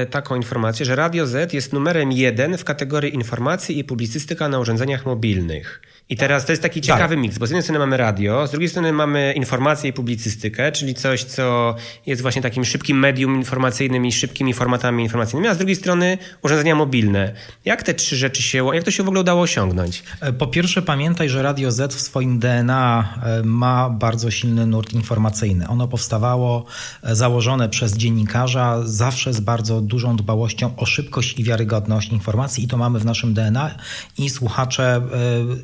e, 0.01 0.07
taką 0.07 0.38
informację, 0.39 0.87
że 0.87 0.97
Radio 0.97 1.27
Z 1.27 1.53
jest 1.53 1.73
numerem 1.73 2.13
jeden 2.13 2.59
w 2.59 2.65
kategorii 2.65 3.15
informacji 3.15 3.79
i 3.79 3.85
publicystyka 3.85 4.49
na 4.49 4.59
urządzeniach 4.59 5.07
mobilnych. 5.07 5.83
I 6.11 6.17
teraz 6.17 6.47
to 6.47 6.53
jest 6.53 6.63
taki 6.63 6.81
ciekawy 6.81 7.15
tak. 7.15 7.23
miks, 7.23 7.39
bo 7.39 7.47
z 7.47 7.51
jednej 7.51 7.63
strony 7.63 7.79
mamy 7.79 7.97
radio, 7.97 8.47
z 8.47 8.51
drugiej 8.51 8.69
strony 8.69 8.93
mamy 8.93 9.33
informację 9.37 9.91
i 9.91 9.93
publicystykę, 9.93 10.73
czyli 10.73 10.95
coś, 10.95 11.25
co 11.25 11.75
jest 12.07 12.23
właśnie 12.23 12.43
takim 12.43 12.65
szybkim 12.65 12.99
medium 12.99 13.37
informacyjnym 13.37 14.07
i 14.07 14.13
szybkimi 14.13 14.55
formatami 14.55 15.03
informacyjnymi, 15.03 15.49
a 15.49 15.55
z 15.55 15.59
drugiej 15.59 15.77
strony 15.77 16.19
urządzenia 16.43 16.75
mobilne. 16.75 17.35
Jak 17.65 17.83
te 17.83 17.95
trzy 17.95 18.17
rzeczy 18.17 18.43
się, 18.43 18.75
jak 18.75 18.85
to 18.85 18.91
się 18.91 19.03
w 19.03 19.07
ogóle 19.07 19.21
udało 19.21 19.43
osiągnąć? 19.43 20.03
E, 20.21 20.33
po 20.33 20.47
pierwsze 20.47 20.83
pamiętaj, 20.83 21.29
że 21.29 21.43
Radio 21.43 21.73
Z 21.73 21.95
w 21.95 22.01
swoim 22.01 22.39
DNA 22.39 23.15
e, 23.23 23.43
ma 23.43 23.91
bardzo 23.91 24.31
silny 24.31 24.67
nurt 24.67 24.93
informacyjny. 24.93 25.69
Ono 25.69 25.89
powstawało 25.89 26.65
e, 27.03 27.17
założone 27.17 27.69
przez 27.69 27.97
dziennikarza 27.97 28.83
zawsze 28.85 29.33
z 29.33 29.41
bardzo 29.41 29.81
dużą 29.81 30.17
dbałością 30.17 30.77
o 30.77 30.87
szybkość 30.87 31.39
i 31.39 31.45
wiarygodność 31.45 32.13
informacji 32.13 32.65
i 32.65 32.69
to 32.69 32.77
mamy 32.77 32.99
w 32.99 33.05
naszym 33.05 33.35
DNA 33.35 33.75
i 34.19 34.31
słuchacze, 34.31 35.03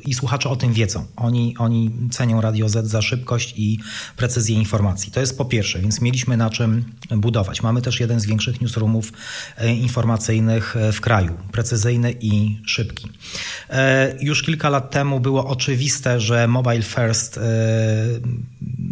i 0.05 0.13
słuchacze 0.13 0.34
słuchacze 0.35 0.49
o 0.49 0.55
tym 0.55 0.73
wiedzą. 0.73 1.05
Oni, 1.15 1.55
oni 1.57 1.91
cenią 2.11 2.41
Radio 2.41 2.69
Z 2.69 2.87
za 2.87 3.01
szybkość 3.01 3.53
i 3.57 3.79
precyzję 4.17 4.55
informacji. 4.55 5.11
To 5.11 5.19
jest 5.19 5.37
po 5.37 5.45
pierwsze, 5.45 5.79
więc 5.79 6.01
mieliśmy 6.01 6.37
na 6.37 6.49
czym 6.49 6.85
budować. 7.09 7.63
Mamy 7.63 7.81
też 7.81 7.99
jeden 7.99 8.19
z 8.19 8.25
większych 8.25 8.61
newsroomów 8.61 9.13
e, 9.57 9.73
informacyjnych 9.73 10.75
e, 10.75 10.91
w 10.91 11.01
kraju, 11.01 11.33
precyzyjny 11.51 12.15
i 12.21 12.59
szybki. 12.65 13.07
E, 13.69 14.15
już 14.21 14.43
kilka 14.43 14.69
lat 14.69 14.91
temu 14.91 15.19
było 15.19 15.47
oczywiste, 15.47 16.19
że 16.19 16.47
mobile 16.47 16.81
first 16.81 17.39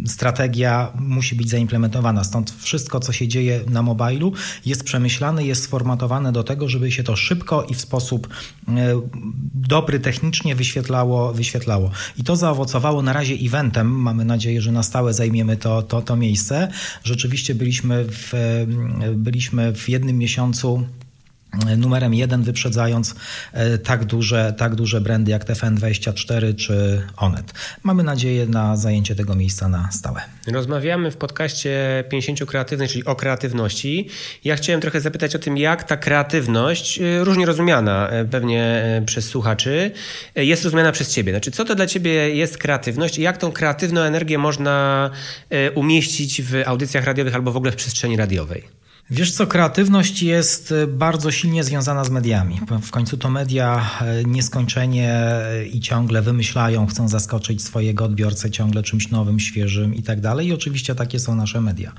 strategia 0.06 0.92
musi 0.94 1.34
być 1.34 1.50
zaimplementowana. 1.50 2.24
Stąd 2.24 2.54
wszystko, 2.58 3.00
co 3.00 3.12
się 3.12 3.28
dzieje 3.28 3.60
na 3.70 3.82
mobilu, 3.82 4.32
jest 4.66 4.84
przemyślane, 4.84 5.44
jest 5.44 5.62
sformatowane 5.62 6.32
do 6.32 6.44
tego, 6.44 6.68
żeby 6.68 6.92
się 6.92 7.02
to 7.02 7.16
szybko 7.16 7.62
i 7.62 7.74
w 7.74 7.80
sposób 7.80 8.28
dobry 9.54 10.00
technicznie 10.00 10.54
wyświetlało, 10.54 11.33
wyświetlało. 11.34 11.90
I 12.18 12.24
to 12.24 12.36
zaowocowało 12.36 13.02
na 13.02 13.12
razie 13.12 13.34
eventem. 13.34 13.88
Mamy 13.88 14.24
nadzieję, 14.24 14.60
że 14.60 14.72
na 14.72 14.82
stałe 14.82 15.14
zajmiemy 15.14 15.56
to, 15.56 15.82
to, 15.82 16.02
to 16.02 16.16
miejsce. 16.16 16.68
Rzeczywiście 17.04 17.54
byliśmy 17.54 18.04
w, 18.08 18.32
byliśmy 19.14 19.72
w 19.72 19.88
jednym 19.88 20.18
miesiącu 20.18 20.86
numerem 21.76 22.14
jeden, 22.14 22.42
wyprzedzając 22.42 23.14
e, 23.52 23.78
tak 23.78 24.04
duże, 24.04 24.54
tak 24.56 24.74
duże 24.74 25.00
brandy 25.00 25.30
jak 25.30 25.44
TFN24 25.44 26.56
czy 26.56 27.02
Onet. 27.16 27.52
Mamy 27.82 28.02
nadzieję 28.02 28.46
na 28.46 28.76
zajęcie 28.76 29.14
tego 29.14 29.34
miejsca 29.34 29.68
na 29.68 29.92
stałe. 29.92 30.20
Rozmawiamy 30.46 31.10
w 31.10 31.16
podcaście 31.16 32.04
50 32.10 32.44
kreatywnych, 32.44 32.90
czyli 32.90 33.04
o 33.04 33.16
kreatywności. 33.16 34.08
Ja 34.44 34.56
chciałem 34.56 34.80
trochę 34.80 35.00
zapytać 35.00 35.36
o 35.36 35.38
tym, 35.38 35.58
jak 35.58 35.84
ta 35.84 35.96
kreatywność, 35.96 37.00
e, 37.00 37.24
różnie 37.24 37.46
rozumiana 37.46 38.08
e, 38.08 38.24
pewnie 38.24 38.84
przez 39.06 39.24
słuchaczy, 39.28 39.90
jest 40.36 40.64
rozumiana 40.64 40.92
przez 40.92 41.14
ciebie. 41.14 41.32
Znaczy, 41.32 41.50
co 41.50 41.64
to 41.64 41.74
dla 41.74 41.86
ciebie 41.86 42.36
jest 42.36 42.58
kreatywność 42.58 43.18
i 43.18 43.22
jak 43.22 43.38
tą 43.38 43.52
kreatywną 43.52 44.00
energię 44.00 44.38
można 44.38 45.10
umieścić 45.74 46.42
w 46.42 46.62
audycjach 46.66 47.04
radiowych 47.04 47.34
albo 47.34 47.52
w 47.52 47.56
ogóle 47.56 47.72
w 47.72 47.76
przestrzeni 47.76 48.16
radiowej? 48.16 48.83
Wiesz 49.10 49.32
co, 49.32 49.46
kreatywność 49.46 50.22
jest 50.22 50.72
e, 50.72 50.86
bardzo 50.86 51.30
silnie 51.30 51.64
związana 51.64 52.04
z 52.04 52.10
mediami. 52.10 52.60
W 52.82 52.90
końcu 52.90 53.16
to 53.16 53.30
media 53.30 53.90
e, 54.00 54.24
nieskończenie 54.24 55.12
e, 55.12 55.66
i 55.66 55.80
ciągle 55.80 56.22
wymyślają, 56.22 56.86
chcą 56.86 57.08
zaskoczyć 57.08 57.64
swojego 57.64 58.04
odbiorcę 58.04 58.50
ciągle 58.50 58.82
czymś 58.82 59.10
nowym, 59.10 59.40
świeżym 59.40 59.94
i 59.94 60.02
tak 60.02 60.20
dalej. 60.20 60.46
I 60.46 60.52
oczywiście 60.52 60.94
takie 60.94 61.20
są 61.20 61.34
nasze 61.34 61.60
media, 61.60 61.92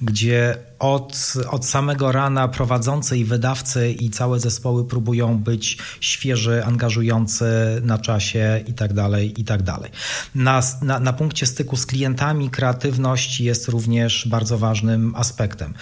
gdzie 0.00 0.56
od, 0.78 1.32
od 1.50 1.66
samego 1.66 2.12
rana 2.12 2.48
prowadzący 2.48 3.18
i 3.18 3.24
wydawcy 3.24 3.92
i 3.92 4.10
całe 4.10 4.40
zespoły 4.40 4.84
próbują 4.84 5.38
być 5.38 5.78
świeży, 6.00 6.64
angażujący 6.64 7.44
na 7.82 7.98
czasie 7.98 8.64
i 8.66 8.72
tak 8.72 8.92
dalej, 8.92 9.40
i 9.40 9.44
tak 9.44 9.62
dalej. 9.62 9.90
Na, 10.34 10.62
na, 10.82 11.00
na 11.00 11.12
punkcie 11.12 11.46
styku 11.46 11.76
z 11.76 11.86
klientami 11.86 12.50
kreatywność 12.50 13.40
jest 13.40 13.68
również 13.68 14.28
bardzo 14.28 14.58
ważnym 14.58 15.14
aspektem. 15.16 15.74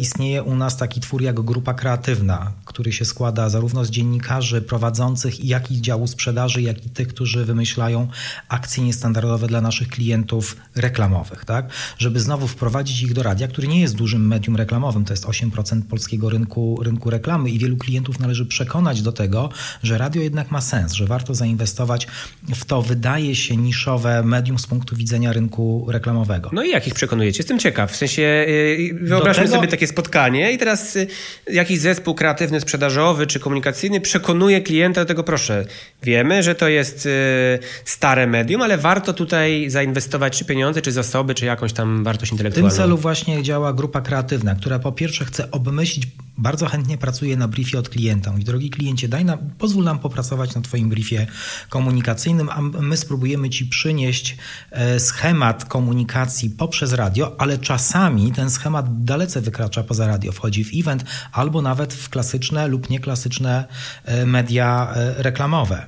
Istnieje 0.00 0.17
istnieje 0.18 0.42
u 0.42 0.56
nas 0.56 0.76
taki 0.76 1.00
twór 1.00 1.22
jak 1.22 1.40
grupa 1.40 1.74
kreatywna, 1.74 2.52
który 2.64 2.92
się 2.92 3.04
składa 3.04 3.48
zarówno 3.48 3.84
z 3.84 3.90
dziennikarzy 3.90 4.62
prowadzących, 4.62 5.44
jak 5.44 5.70
i 5.70 5.80
działu 5.82 6.06
sprzedaży, 6.06 6.62
jak 6.62 6.86
i 6.86 6.90
tych, 6.90 7.08
którzy 7.08 7.44
wymyślają 7.44 8.08
akcje 8.48 8.84
niestandardowe 8.84 9.46
dla 9.46 9.60
naszych 9.60 9.88
klientów 9.88 10.56
reklamowych, 10.74 11.44
tak? 11.44 11.70
Żeby 11.98 12.20
znowu 12.20 12.48
wprowadzić 12.48 13.02
ich 13.02 13.12
do 13.12 13.22
radia, 13.22 13.48
który 13.48 13.68
nie 13.68 13.80
jest 13.80 13.94
dużym 13.96 14.26
medium 14.26 14.56
reklamowym, 14.56 15.04
to 15.04 15.12
jest 15.12 15.24
8% 15.24 15.82
polskiego 15.82 16.30
rynku, 16.30 16.82
rynku 16.82 17.10
reklamy 17.10 17.50
i 17.50 17.58
wielu 17.58 17.76
klientów 17.76 18.20
należy 18.20 18.46
przekonać 18.46 19.02
do 19.02 19.12
tego, 19.12 19.50
że 19.82 19.98
radio 19.98 20.22
jednak 20.22 20.50
ma 20.50 20.60
sens, 20.60 20.92
że 20.92 21.06
warto 21.06 21.34
zainwestować 21.34 22.06
w 22.54 22.64
to, 22.64 22.82
wydaje 22.82 23.36
się, 23.36 23.56
niszowe 23.56 24.22
medium 24.22 24.58
z 24.58 24.66
punktu 24.66 24.96
widzenia 24.96 25.32
rynku 25.32 25.86
reklamowego. 25.88 26.50
No 26.52 26.62
i 26.62 26.70
jak 26.70 26.86
ich 26.86 26.94
przekonujecie? 26.94 27.38
Jestem 27.38 27.58
ciekaw. 27.58 27.92
W 27.92 27.96
sensie 27.96 28.22
yy, 28.22 28.94
wyobraźmy 29.02 29.44
tego... 29.44 29.56
sobie 29.56 29.68
takie 29.68 29.86
spotkanie 29.86 30.07
spotkanie 30.08 30.52
i 30.52 30.58
teraz 30.58 30.96
y, 30.96 31.06
jakiś 31.50 31.80
zespół 31.80 32.14
kreatywny, 32.14 32.60
sprzedażowy 32.60 33.26
czy 33.26 33.40
komunikacyjny 33.40 34.00
przekonuje 34.00 34.60
klienta 34.60 35.00
do 35.00 35.06
tego, 35.08 35.24
proszę, 35.24 35.64
wiemy, 36.02 36.42
że 36.42 36.54
to 36.54 36.68
jest 36.68 37.06
y, 37.06 37.58
stare 37.84 38.26
medium, 38.26 38.62
ale 38.62 38.78
warto 38.78 39.12
tutaj 39.12 39.70
zainwestować 39.70 40.38
czy 40.38 40.44
pieniądze, 40.44 40.82
czy 40.82 40.92
zasoby, 40.92 41.34
czy 41.34 41.46
jakąś 41.46 41.72
tam 41.72 42.04
wartość 42.04 42.32
intelektualną. 42.32 42.70
W 42.70 42.72
tym 42.72 42.84
celu 42.84 42.96
właśnie 42.96 43.42
działa 43.42 43.72
grupa 43.72 44.00
kreatywna, 44.00 44.54
która 44.54 44.78
po 44.78 44.92
pierwsze 44.92 45.24
chce 45.24 45.50
obmyślić 45.50 46.06
bardzo 46.38 46.66
chętnie 46.66 46.98
pracuję 46.98 47.36
na 47.36 47.48
briefie 47.48 47.78
od 47.78 47.88
klienta. 47.88 48.34
I 48.38 48.44
drogi 48.44 48.70
kliencie, 48.70 49.08
daj 49.08 49.24
nam, 49.24 49.38
pozwól 49.58 49.84
nam 49.84 49.98
popracować 49.98 50.54
na 50.54 50.60
Twoim 50.60 50.88
briefie 50.88 51.26
komunikacyjnym, 51.68 52.48
a 52.48 52.62
my 52.62 52.96
spróbujemy 52.96 53.50
Ci 53.50 53.66
przynieść 53.66 54.36
e, 54.70 55.00
schemat 55.00 55.64
komunikacji 55.64 56.50
poprzez 56.50 56.92
radio, 56.92 57.36
ale 57.38 57.58
czasami 57.58 58.32
ten 58.32 58.50
schemat 58.50 59.04
dalece 59.04 59.40
wykracza 59.40 59.82
poza 59.82 60.06
radio, 60.06 60.32
wchodzi 60.32 60.64
w 60.64 60.70
event 60.74 61.04
albo 61.32 61.62
nawet 61.62 61.94
w 61.94 62.08
klasyczne 62.08 62.68
lub 62.68 62.90
nieklasyczne 62.90 63.64
e, 64.04 64.26
media 64.26 64.92
e, 64.94 65.22
reklamowe. 65.22 65.86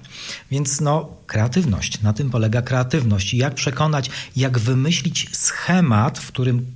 Więc 0.51 0.81
no, 0.81 1.21
kreatywność, 1.27 2.03
na 2.03 2.13
tym 2.13 2.31
polega 2.31 2.63
kreatywność. 2.63 3.35
Jak 3.35 3.55
przekonać, 3.55 4.11
jak 4.37 4.59
wymyślić 4.59 5.37
schemat, 5.37 6.19
w 6.19 6.29
którym 6.29 6.67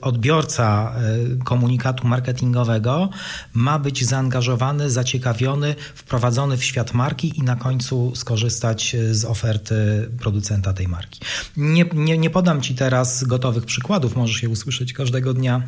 odbiorca 0.00 0.92
y, 1.34 1.44
komunikatu 1.44 2.08
marketingowego 2.08 3.08
ma 3.54 3.78
być 3.78 4.04
zaangażowany, 4.04 4.90
zaciekawiony, 4.90 5.74
wprowadzony 5.94 6.56
w 6.56 6.64
świat 6.64 6.94
marki 6.94 7.38
i 7.38 7.42
na 7.42 7.56
końcu 7.56 8.12
skorzystać 8.16 8.94
y, 8.94 9.14
z 9.14 9.24
oferty 9.24 10.08
producenta 10.18 10.72
tej 10.72 10.88
marki. 10.88 11.20
Nie, 11.56 11.84
nie, 11.94 12.18
nie 12.18 12.30
podam 12.30 12.60
Ci 12.60 12.74
teraz 12.74 13.24
gotowych 13.24 13.64
przykładów, 13.64 14.16
możesz 14.16 14.42
je 14.42 14.48
usłyszeć 14.48 14.92
każdego 14.92 15.34
dnia 15.34 15.62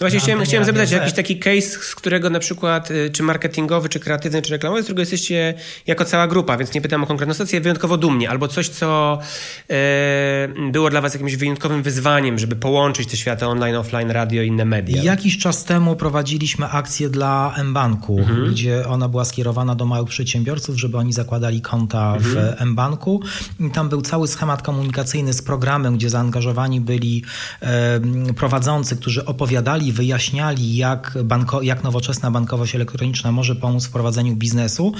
no 0.00 0.04
właśnie 0.04 0.20
chciałem, 0.20 0.44
chciałem 0.44 0.64
zapytać, 0.64 0.90
jakiś 0.90 1.12
taki 1.12 1.38
case, 1.38 1.68
z 1.68 1.94
którego 1.94 2.30
na 2.30 2.38
przykład, 2.38 2.90
y, 2.90 3.10
czy 3.10 3.22
marketingowy, 3.22 3.88
czy 3.88 4.00
kreatywny, 4.00 4.42
czy 4.42 4.50
reklamowy, 4.50 4.82
z 4.82 4.84
którego 4.84 5.02
jesteście 5.02 5.54
jako 5.86 6.04
cała 6.04 6.26
grupa, 6.26 6.56
więc 6.56 6.74
nie 6.74 6.80
pytam 6.80 7.04
o 7.04 7.06
konkretną 7.06 7.34
stację, 7.34 7.60
wyjątkowo 7.60 7.96
dumnie, 7.96 8.30
albo 8.30 8.48
coś, 8.48 8.68
co 8.68 9.18
e, 9.70 10.48
było 10.72 10.90
dla 10.90 11.00
was 11.00 11.14
jakimś 11.14 11.36
wyjątkowym 11.36 11.82
wyzwaniem, 11.82 12.38
żeby 12.38 12.56
połączyć 12.56 13.08
te 13.10 13.16
światy 13.16 13.46
online, 13.46 13.74
offline, 13.74 14.10
radio 14.10 14.42
i 14.42 14.46
inne 14.46 14.64
media. 14.64 15.02
Jakiś 15.02 15.38
czas 15.38 15.64
temu 15.64 15.96
prowadziliśmy 15.96 16.66
akcję 16.66 17.08
dla 17.08 17.54
mBanku, 17.64 18.18
mhm. 18.18 18.50
gdzie 18.50 18.88
ona 18.88 19.08
była 19.08 19.24
skierowana 19.24 19.74
do 19.74 19.86
małych 19.86 20.08
przedsiębiorców, 20.08 20.78
żeby 20.78 20.98
oni 20.98 21.12
zakładali 21.12 21.60
konta 21.60 22.16
mhm. 22.16 22.56
w 22.56 22.64
mBanku. 22.64 23.22
I 23.60 23.70
tam 23.70 23.88
był 23.88 24.02
cały 24.02 24.28
schemat 24.28 24.62
komunikacyjny 24.62 25.32
z 25.32 25.42
programem, 25.42 25.96
gdzie 25.96 26.10
zaangażowani 26.10 26.80
byli 26.80 27.24
prowadzący, 28.36 28.96
którzy 28.96 29.24
opowiadali 29.24 29.85
wyjaśniali, 29.92 30.76
jak, 30.76 31.18
banko, 31.24 31.62
jak 31.62 31.84
nowoczesna 31.84 32.30
bankowość 32.30 32.74
elektroniczna 32.74 33.32
może 33.32 33.54
pomóc 33.54 33.86
w 33.86 33.90
prowadzeniu 33.90 34.36
biznesu. 34.36 34.92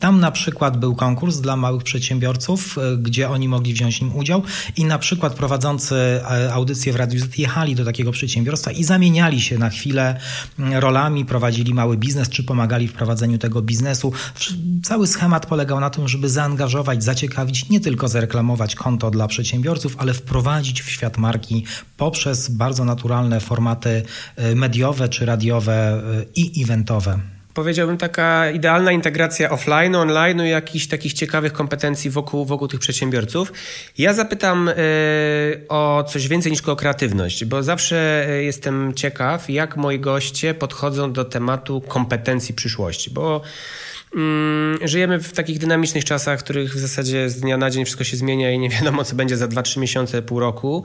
Tam 0.00 0.20
na 0.20 0.30
przykład 0.30 0.76
był 0.76 0.94
konkurs 0.94 1.36
dla 1.36 1.56
małych 1.56 1.82
przedsiębiorców, 1.82 2.78
e, 2.78 2.96
gdzie 2.96 3.30
oni 3.30 3.48
mogli 3.48 3.72
wziąć 3.72 4.00
nim 4.00 4.16
udział 4.16 4.42
i 4.76 4.84
na 4.84 4.98
przykład 4.98 5.34
prowadzący 5.34 5.94
e, 5.94 6.52
audycję 6.52 6.92
w 6.92 6.96
Radiu 6.96 7.20
Z 7.20 7.38
jechali 7.38 7.74
do 7.74 7.84
takiego 7.84 8.12
przedsiębiorstwa 8.12 8.72
i 8.72 8.84
zamieniali 8.84 9.40
się 9.40 9.58
na 9.58 9.70
chwilę 9.70 10.20
rolami, 10.58 11.24
prowadzili 11.24 11.74
mały 11.74 11.96
biznes 11.96 12.28
czy 12.28 12.44
pomagali 12.44 12.88
w 12.88 12.92
prowadzeniu 12.92 13.38
tego 13.38 13.62
biznesu. 13.62 14.12
Cały 14.82 15.06
schemat 15.06 15.46
polegał 15.46 15.80
na 15.80 15.90
tym, 15.90 16.08
żeby 16.08 16.28
zaangażować, 16.28 17.04
zaciekawić, 17.04 17.68
nie 17.68 17.80
tylko 17.80 18.08
zareklamować 18.08 18.74
konto 18.74 19.10
dla 19.10 19.28
przedsiębiorców, 19.28 19.96
ale 19.98 20.14
wprowadzić 20.14 20.82
w 20.82 20.90
świat 20.90 21.18
marki 21.18 21.64
poprzez 21.96 22.48
bardzo 22.48 22.84
naturalne 22.84 23.40
formaty 23.40 24.02
e, 24.36 24.54
mediowe 24.54 25.08
czy 25.08 25.26
radiowe 25.26 26.02
i 26.34 26.62
eventowe. 26.62 27.39
Powiedziałbym, 27.60 27.98
taka 27.98 28.50
idealna 28.50 28.92
integracja 28.92 29.50
offline, 29.50 29.96
online 29.96 30.40
i 30.40 30.50
jakichś 30.50 30.86
takich 30.86 31.12
ciekawych 31.12 31.52
kompetencji 31.52 32.10
wokół, 32.10 32.44
wokół 32.44 32.68
tych 32.68 32.80
przedsiębiorców. 32.80 33.52
Ja 33.98 34.14
zapytam 34.14 34.68
y, 34.68 34.72
o 35.68 36.04
coś 36.08 36.28
więcej 36.28 36.52
niż 36.52 36.60
o 36.60 36.76
kreatywność, 36.76 37.44
bo 37.44 37.62
zawsze 37.62 38.26
y, 38.30 38.44
jestem 38.44 38.94
ciekaw, 38.94 39.50
jak 39.50 39.76
moi 39.76 39.98
goście 39.98 40.54
podchodzą 40.54 41.12
do 41.12 41.24
tematu 41.24 41.80
kompetencji 41.80 42.54
przyszłości, 42.54 43.10
bo 43.10 43.42
żyjemy 44.84 45.20
w 45.20 45.32
takich 45.32 45.58
dynamicznych 45.58 46.04
czasach, 46.04 46.40
w 46.40 46.42
których 46.42 46.74
w 46.74 46.78
zasadzie 46.78 47.30
z 47.30 47.40
dnia 47.40 47.56
na 47.56 47.70
dzień 47.70 47.84
wszystko 47.84 48.04
się 48.04 48.16
zmienia 48.16 48.50
i 48.50 48.58
nie 48.58 48.68
wiadomo, 48.68 49.04
co 49.04 49.16
będzie 49.16 49.36
za 49.36 49.48
2-3 49.48 49.80
miesiące, 49.80 50.22
pół 50.22 50.40
roku. 50.40 50.84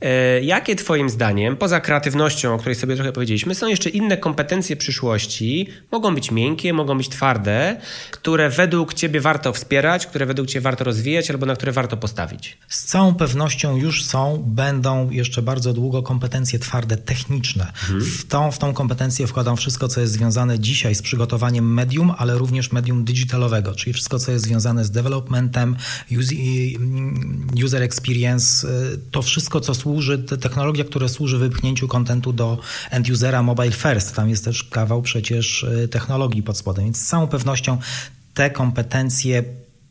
E, 0.00 0.40
jakie 0.40 0.76
Twoim 0.76 1.10
zdaniem, 1.10 1.56
poza 1.56 1.80
kreatywnością, 1.80 2.54
o 2.54 2.58
której 2.58 2.74
sobie 2.74 2.94
trochę 2.94 3.12
powiedzieliśmy, 3.12 3.54
są 3.54 3.68
jeszcze 3.68 3.90
inne 3.90 4.16
kompetencje 4.16 4.76
przyszłości? 4.76 5.68
Mogą 5.92 6.14
być 6.14 6.30
miękkie, 6.30 6.72
mogą 6.72 6.98
być 6.98 7.08
twarde, 7.08 7.80
które 8.10 8.50
według 8.50 8.94
Ciebie 8.94 9.20
warto 9.20 9.52
wspierać, 9.52 10.06
które 10.06 10.26
według 10.26 10.48
Ciebie 10.48 10.60
warto 10.60 10.84
rozwijać 10.84 11.30
albo 11.30 11.46
na 11.46 11.56
które 11.56 11.72
warto 11.72 11.96
postawić? 11.96 12.58
Z 12.68 12.84
całą 12.84 13.14
pewnością 13.14 13.76
już 13.76 14.04
są, 14.04 14.44
będą 14.46 15.10
jeszcze 15.10 15.42
bardzo 15.42 15.72
długo 15.72 16.02
kompetencje 16.02 16.58
twarde, 16.58 16.96
techniczne. 16.96 17.66
Mhm. 17.66 18.00
W, 18.00 18.24
tą, 18.24 18.50
w 18.50 18.58
tą 18.58 18.72
kompetencję 18.72 19.26
wkładam 19.26 19.56
wszystko, 19.56 19.88
co 19.88 20.00
jest 20.00 20.12
związane 20.12 20.58
dzisiaj 20.58 20.94
z 20.94 21.02
przygotowaniem 21.02 21.74
medium, 21.74 22.12
ale 22.18 22.38
również 22.38 22.61
również 22.62 22.72
medium 22.72 23.04
digitalowego, 23.04 23.74
czyli 23.74 23.92
wszystko, 23.92 24.18
co 24.18 24.32
jest 24.32 24.44
związane 24.44 24.84
z 24.84 24.90
developmentem, 24.90 25.76
user 27.64 27.82
experience, 27.82 28.68
y, 28.68 28.98
to 29.10 29.22
wszystko, 29.22 29.60
co 29.60 29.74
służy, 29.74 30.18
technologia, 30.18 30.84
która 30.84 31.08
służy 31.08 31.38
wypchnięciu 31.38 31.88
kontentu 31.88 32.32
do 32.32 32.58
end-usera 32.90 33.42
mobile 33.42 33.70
first. 33.70 34.14
Tam 34.14 34.28
jest 34.28 34.44
też 34.44 34.64
kawał 34.64 35.02
przecież 35.02 35.62
y, 35.62 35.88
technologii 35.88 36.42
pod 36.42 36.58
spodem, 36.58 36.84
więc 36.84 36.98
z 37.00 37.06
całą 37.06 37.26
pewnością 37.26 37.78
te 38.34 38.50
kompetencje 38.50 39.44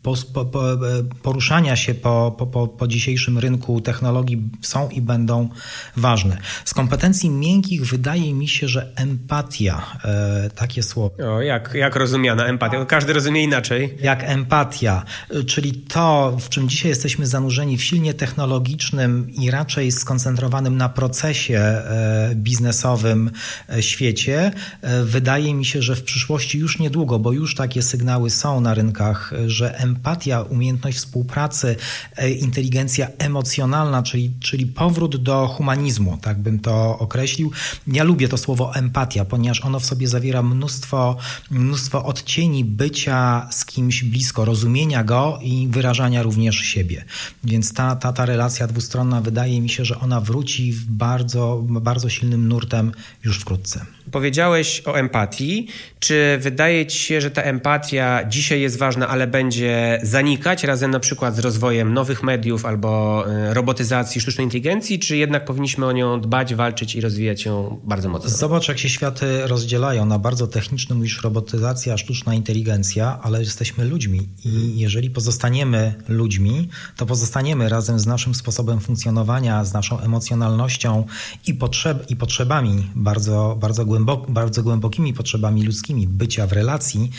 po, 0.03 0.15
po, 0.45 0.79
poruszania 1.23 1.75
się 1.75 1.93
po, 1.93 2.35
po, 2.37 2.67
po, 2.67 2.87
dzisiejszym 2.87 3.37
rynku 3.37 3.81
technologii 3.81 4.49
są 4.61 4.89
i 4.89 5.01
będą 5.01 5.49
ważne. 5.97 6.37
Z 6.65 6.73
kompetencji 6.73 7.29
miękkich 7.29 7.85
wydaje 7.85 8.33
mi 8.33 8.47
się, 8.47 8.67
że 8.67 8.91
empatia, 8.95 9.85
e, 10.05 10.49
takie 10.55 10.83
słowo. 10.83 11.35
O, 11.35 11.41
jak, 11.41 11.73
jak 11.73 11.95
rozumiana 11.95 12.45
empatia? 12.45 12.85
Każdy 12.85 13.13
rozumie 13.13 13.43
inaczej. 13.43 13.97
Jak 14.01 14.23
empatia, 14.23 15.03
czyli 15.47 15.73
to, 15.73 16.37
w 16.39 16.49
czym 16.49 16.69
dzisiaj 16.69 16.89
jesteśmy 16.89 17.27
zanurzeni 17.27 17.77
w 17.77 17.83
silnie 17.83 18.13
technologicznym 18.13 19.29
i 19.29 19.51
raczej 19.51 19.91
skoncentrowanym 19.91 20.77
na 20.77 20.89
procesie 20.89 21.57
e, 21.57 22.31
biznesowym 22.35 23.31
e, 23.69 23.83
świecie, 23.83 24.51
e, 24.81 25.03
wydaje 25.03 25.53
mi 25.53 25.65
się, 25.65 25.81
że 25.81 25.95
w 25.95 26.03
przyszłości 26.03 26.59
już 26.59 26.79
niedługo, 26.79 27.19
bo 27.19 27.31
już 27.31 27.55
takie 27.55 27.81
sygnały 27.81 28.29
są 28.29 28.61
na 28.61 28.73
rynkach, 28.73 29.33
że 29.47 29.75
empatia 29.77 29.90
empatia, 29.91 30.41
umiejętność 30.41 30.97
współpracy, 30.97 31.75
e, 32.17 32.31
inteligencja 32.31 33.07
emocjonalna, 33.17 34.03
czyli, 34.03 34.31
czyli 34.39 34.65
powrót 34.65 35.23
do 35.23 35.47
humanizmu, 35.47 36.17
tak 36.21 36.39
bym 36.39 36.59
to 36.59 36.99
określił. 36.99 37.51
Ja 37.87 38.03
lubię 38.03 38.27
to 38.27 38.37
słowo 38.37 38.75
empatia, 38.75 39.25
ponieważ 39.25 39.61
ono 39.61 39.79
w 39.79 39.85
sobie 39.85 40.07
zawiera 40.07 40.43
mnóstwo, 40.43 41.17
mnóstwo 41.51 42.05
odcieni 42.05 42.65
bycia 42.65 43.47
z 43.51 43.65
kimś 43.65 44.03
blisko, 44.03 44.45
rozumienia 44.45 45.03
go 45.03 45.39
i 45.41 45.67
wyrażania 45.67 46.23
również 46.23 46.55
siebie. 46.55 47.05
Więc 47.43 47.73
ta, 47.73 47.95
ta, 47.95 48.13
ta 48.13 48.25
relacja 48.25 48.67
dwustronna 48.67 49.21
wydaje 49.21 49.61
mi 49.61 49.69
się, 49.69 49.85
że 49.85 49.99
ona 49.99 50.21
wróci 50.21 50.73
w 50.73 50.85
bardzo, 50.85 51.63
bardzo 51.63 52.09
silnym 52.09 52.47
nurtem 52.47 52.91
już 53.23 53.39
wkrótce. 53.39 53.85
Powiedziałeś 54.11 54.81
o 54.85 54.99
empatii. 54.99 55.67
Czy 55.99 56.37
wydaje 56.41 56.85
ci 56.85 56.99
się, 56.99 57.21
że 57.21 57.31
ta 57.31 57.41
empatia 57.41 58.25
dzisiaj 58.29 58.61
jest 58.61 58.77
ważna, 58.77 59.07
ale 59.07 59.27
będzie 59.27 59.99
zanikać 60.03 60.63
razem 60.63 60.91
na 60.91 60.99
przykład 60.99 61.35
z 61.35 61.39
rozwojem 61.39 61.93
nowych 61.93 62.23
mediów 62.23 62.65
albo 62.65 63.23
e, 63.29 63.53
robotyzacji, 63.53 64.21
sztucznej 64.21 64.45
inteligencji, 64.45 64.99
czy 64.99 65.17
jednak 65.17 65.45
powinniśmy 65.45 65.85
o 65.85 65.91
nią 65.91 66.21
dbać, 66.21 66.55
walczyć 66.55 66.95
i 66.95 67.01
rozwijać 67.01 67.45
ją 67.45 67.79
bardzo 67.83 68.09
mocno? 68.09 68.29
Zobacz, 68.29 68.67
jak 68.67 68.77
się 68.77 68.89
światy 68.89 69.47
rozdzielają 69.47 70.05
na 70.05 70.19
bardzo 70.19 70.47
techniczny, 70.47 70.95
mówisz 70.95 71.23
robotyzacja, 71.23 71.97
sztuczna 71.97 72.33
inteligencja, 72.33 73.19
ale 73.21 73.39
jesteśmy 73.39 73.85
ludźmi 73.85 74.29
i 74.45 74.79
jeżeli 74.79 75.09
pozostaniemy 75.09 75.93
ludźmi, 76.07 76.69
to 76.97 77.05
pozostaniemy 77.05 77.69
razem 77.69 77.99
z 77.99 78.05
naszym 78.05 78.35
sposobem 78.35 78.79
funkcjonowania, 78.79 79.65
z 79.65 79.73
naszą 79.73 79.99
emocjonalnością 79.99 81.05
i, 81.47 81.53
potrzeb, 81.53 82.09
i 82.09 82.15
potrzebami 82.15 82.87
bardzo, 82.95 83.57
bardzo 83.59 83.85
głębok, 83.91 84.31
bardzo 84.31 84.63
głębokimi 84.63 85.13
potrzebami 85.13 85.63
ludzkimi 85.63 86.07
bycia 86.07 86.47
w 86.47 86.51
relacji, 86.53 87.11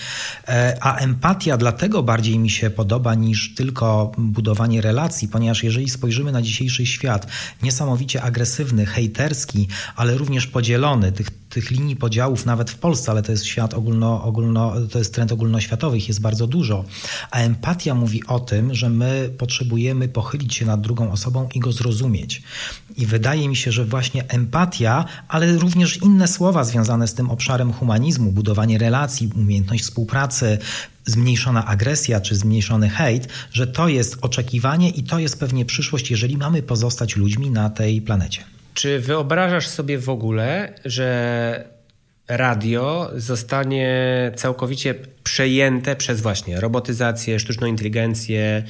e, 0.49 0.76
a 0.81 0.97
empatia 0.97 1.57
dlatego 1.57 2.02
bardziej 2.02 2.38
mi 2.38 2.50
się 2.50 2.71
podoba 2.71 3.14
niż 3.14 3.55
tylko 3.55 4.12
budowanie 4.19 4.81
relacji, 4.81 5.29
ponieważ 5.29 5.64
jeżeli 5.64 5.91
spojrzymy 5.91 6.33
na 6.33 6.43
dzisiejszy 6.43 6.87
świat, 6.87 7.26
niesamowicie 7.62 8.23
agresywny, 8.23 8.87
hejterski, 8.87 9.69
ale 9.97 10.19
również 10.19 10.47
podzielony, 10.47 11.12
tych 11.12 11.31
tych 11.52 11.71
linii 11.71 11.97
podziałów 11.97 12.47
nawet 12.47 12.71
w 12.71 12.78
Polsce, 12.78 13.11
ale 13.11 13.23
to 13.23 13.32
jest 13.32 13.44
świat 13.44 13.75
ogólno, 13.75 14.25
ogólno, 14.25 14.73
to 14.90 14.99
jest 14.99 15.14
trend 15.14 15.32
ogólnoświatowy, 15.32 15.97
ich 15.97 16.09
jest 16.09 16.21
bardzo 16.21 16.47
dużo. 16.47 16.84
A 17.30 17.38
empatia 17.38 17.95
mówi 17.95 18.26
o 18.26 18.41
tym, 18.41 18.75
że 18.75 18.88
my 18.88 19.30
potrzebujemy 19.38 20.08
pochylić 20.08 20.54
się 20.54 20.67
nad 20.67 20.80
drugą 20.80 21.12
osobą 21.12 21.49
i 21.54 21.60
go 21.60 21.73
zrozumieć. 21.73 22.43
I 22.97 23.06
wydaje 23.06 23.49
mi 23.49 23.56
się, 23.56 23.73
że 23.73 23.84
właśnie 23.84 24.28
empatia, 24.28 25.04
ale 25.28 25.58
również 25.58 25.97
inne 25.97 26.28
słowa 26.28 26.65
związane 26.65 27.08
z 27.08 27.15
tym 27.15 27.30
obszarem 27.30 27.73
humanizmu, 27.73 28.32
budowanie 28.32 28.78
relacji, 28.78 29.30
umiejętność 29.36 29.82
współpracy, 29.82 30.58
zmniejszona 31.06 31.67
agresja 31.67 32.21
czy 32.21 32.36
zmniejszony 32.36 32.88
hejt, 32.88 33.28
że 33.52 33.67
to 33.67 33.88
jest 33.88 34.19
oczekiwanie 34.21 34.91
i 34.91 35.02
to 35.02 35.19
jest 35.19 35.41
pewnie 35.41 35.65
przyszłość, 35.65 36.10
jeżeli 36.10 36.36
mamy 36.36 36.62
pozostać 36.62 37.17
ludźmi 37.17 37.50
na 37.50 37.71
tej 37.71 38.02
planecie. 38.02 38.45
Czy 38.75 39.00
wyobrażasz 39.00 39.69
sobie 39.69 39.99
w 39.99 40.08
ogóle, 40.08 40.75
że 40.85 41.73
radio 42.28 43.11
zostanie 43.17 43.91
całkowicie 44.37 44.95
przejęte 45.25 45.97
przez 45.97 46.21
właśnie 46.21 46.61
robotyzację, 46.61 47.39
sztuczną 47.39 47.67
inteligencję, 47.67 48.63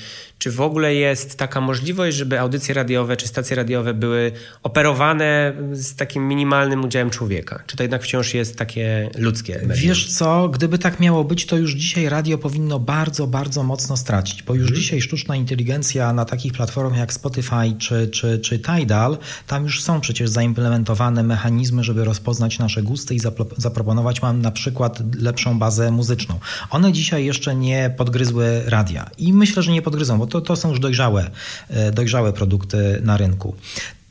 czy 0.42 0.50
w 0.50 0.60
ogóle 0.60 0.94
jest 0.94 1.38
taka 1.38 1.60
możliwość, 1.60 2.16
żeby 2.16 2.40
audycje 2.40 2.74
radiowe 2.74 3.16
czy 3.16 3.28
stacje 3.28 3.56
radiowe 3.56 3.94
były 3.94 4.32
operowane 4.62 5.52
z 5.72 5.96
takim 5.96 6.28
minimalnym 6.28 6.84
udziałem 6.84 7.10
człowieka? 7.10 7.62
Czy 7.66 7.76
to 7.76 7.82
jednak 7.84 8.02
wciąż 8.02 8.34
jest 8.34 8.58
takie 8.58 9.10
ludzkie? 9.18 9.52
Medium? 9.52 9.76
Wiesz 9.76 10.12
co, 10.12 10.48
gdyby 10.48 10.78
tak 10.78 11.00
miało 11.00 11.24
być, 11.24 11.46
to 11.46 11.56
już 11.56 11.74
dzisiaj 11.74 12.08
radio 12.08 12.38
powinno 12.38 12.78
bardzo, 12.78 13.26
bardzo 13.26 13.62
mocno 13.62 13.96
stracić, 13.96 14.42
bo 14.42 14.54
już 14.54 14.64
hmm. 14.64 14.80
dzisiaj 14.80 15.00
sztuczna 15.00 15.36
inteligencja 15.36 16.12
na 16.12 16.24
takich 16.24 16.52
platformach 16.52 16.98
jak 16.98 17.12
Spotify 17.12 17.74
czy, 17.78 18.08
czy, 18.08 18.38
czy 18.38 18.58
Tidal, 18.58 19.18
tam 19.46 19.64
już 19.64 19.82
są 19.82 20.00
przecież 20.00 20.30
zaimplementowane 20.30 21.22
mechanizmy, 21.22 21.84
żeby 21.84 22.04
rozpoznać 22.04 22.58
nasze 22.58 22.82
gusty 22.82 23.14
i 23.14 23.20
zaproponować 23.56 24.20
nam 24.20 24.42
na 24.42 24.50
przykład 24.50 25.02
lepszą 25.20 25.58
bazę 25.58 25.90
muzyczną. 25.90 26.38
One 26.70 26.92
dzisiaj 26.92 27.24
jeszcze 27.24 27.54
nie 27.54 27.94
podgryzły 27.96 28.62
radia 28.66 29.10
i 29.18 29.32
myślę, 29.32 29.62
że 29.62 29.72
nie 29.72 29.82
podgryzą, 29.82 30.18
bo 30.18 30.31
to, 30.32 30.40
to 30.40 30.56
są 30.56 30.70
już 30.70 30.80
dojrzałe, 30.80 31.30
e, 31.68 31.92
dojrzałe 31.92 32.32
produkty 32.32 33.00
na 33.02 33.16
rynku. 33.16 33.54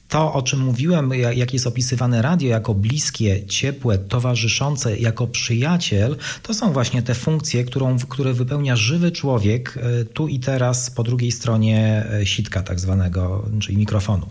To, 0.09 0.33
o 0.33 0.41
czym 0.41 0.59
mówiłem, 0.59 1.11
jak 1.13 1.53
jest 1.53 1.67
opisywane 1.67 2.21
radio 2.21 2.49
jako 2.49 2.73
bliskie, 2.73 3.45
ciepłe, 3.45 3.97
towarzyszące, 3.97 4.97
jako 4.97 5.27
przyjaciel, 5.27 6.15
to 6.43 6.53
są 6.53 6.73
właśnie 6.73 7.01
te 7.01 7.15
funkcje, 7.15 7.63
którą, 7.63 7.99
które 7.99 8.33
wypełnia 8.33 8.75
żywy 8.75 9.11
człowiek 9.11 9.77
e, 9.77 10.05
tu 10.05 10.27
i 10.27 10.39
teraz 10.39 10.89
po 10.89 11.03
drugiej 11.03 11.31
stronie 11.31 12.05
e, 12.11 12.25
sitka 12.25 12.61
tak 12.63 12.79
zwanego, 12.79 13.45
czyli 13.61 13.77
mikrofonu. 13.77 14.29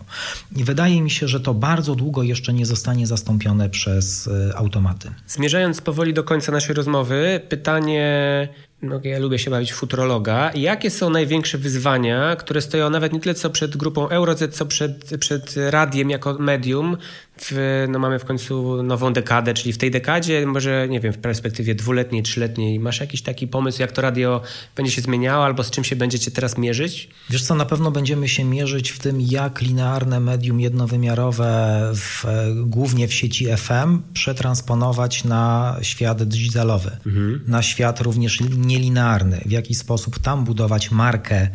I 0.55 0.63
wydaje 0.63 1.01
mi 1.01 1.11
się, 1.11 1.27
że 1.27 1.39
to 1.39 1.53
bardzo 1.53 1.95
długo 1.95 2.23
jeszcze 2.23 2.53
nie 2.53 2.65
zostanie 2.65 3.07
zastąpione 3.07 3.69
przez 3.69 4.29
automaty. 4.55 5.11
Zmierzając 5.27 5.81
powoli 5.81 6.13
do 6.13 6.23
końca 6.23 6.51
naszej 6.51 6.75
rozmowy, 6.75 7.41
pytanie 7.49 8.47
no, 8.81 8.99
ja 9.03 9.19
lubię 9.19 9.39
się 9.39 9.51
bawić 9.51 9.71
w 9.71 9.75
futurologa. 9.75 10.51
Jakie 10.55 10.89
są 10.89 11.09
największe 11.09 11.57
wyzwania, 11.57 12.35
które 12.35 12.61
stoją 12.61 12.89
nawet 12.89 13.13
nie 13.13 13.19
tyle 13.19 13.35
co 13.35 13.49
przed 13.49 13.77
grupą 13.77 14.09
Euroz, 14.09 14.39
co 14.51 14.65
przed, 14.65 15.17
przed 15.19 15.55
radiem 15.69 16.09
jako 16.09 16.33
medium 16.33 16.97
w, 17.43 17.85
no 17.89 17.99
mamy 17.99 18.19
w 18.19 18.25
końcu 18.25 18.83
nową 18.83 19.13
dekadę, 19.13 19.53
czyli 19.53 19.73
w 19.73 19.77
tej 19.77 19.91
dekadzie, 19.91 20.45
może 20.45 20.87
nie 20.89 20.99
wiem, 20.99 21.13
w 21.13 21.17
perspektywie 21.17 21.75
dwuletniej, 21.75 22.23
trzyletniej, 22.23 22.79
masz 22.79 22.99
jakiś 22.99 23.21
taki 23.21 23.47
pomysł, 23.47 23.81
jak 23.81 23.91
to 23.91 24.01
radio 24.01 24.41
będzie 24.75 24.91
się 24.91 25.01
zmieniało, 25.01 25.45
albo 25.45 25.63
z 25.63 25.71
czym 25.71 25.83
się 25.83 25.95
będziecie 25.95 26.31
teraz 26.31 26.57
mierzyć? 26.57 27.09
Wiesz 27.29 27.43
co, 27.43 27.55
na 27.55 27.65
pewno 27.65 27.91
będziemy 27.91 28.29
się 28.29 28.43
mierzyć 28.43 28.91
w 28.91 28.99
tym, 28.99 29.21
jak 29.21 29.61
linearne 29.61 30.19
medium 30.19 30.59
jednowymiarowe, 30.59 31.91
w, 31.95 32.25
głównie 32.65 33.07
w 33.07 33.13
sieci 33.13 33.47
FM, 33.57 34.01
przetransponować 34.13 35.23
na 35.23 35.75
świat 35.81 36.23
digitalowy, 36.23 36.97
mhm. 37.05 37.43
na 37.47 37.61
świat 37.61 38.01
również 38.01 38.41
nielinearny, 38.57 39.41
w 39.45 39.51
jaki 39.51 39.75
sposób 39.75 40.19
tam 40.19 40.43
budować 40.43 40.91
markę 40.91 41.47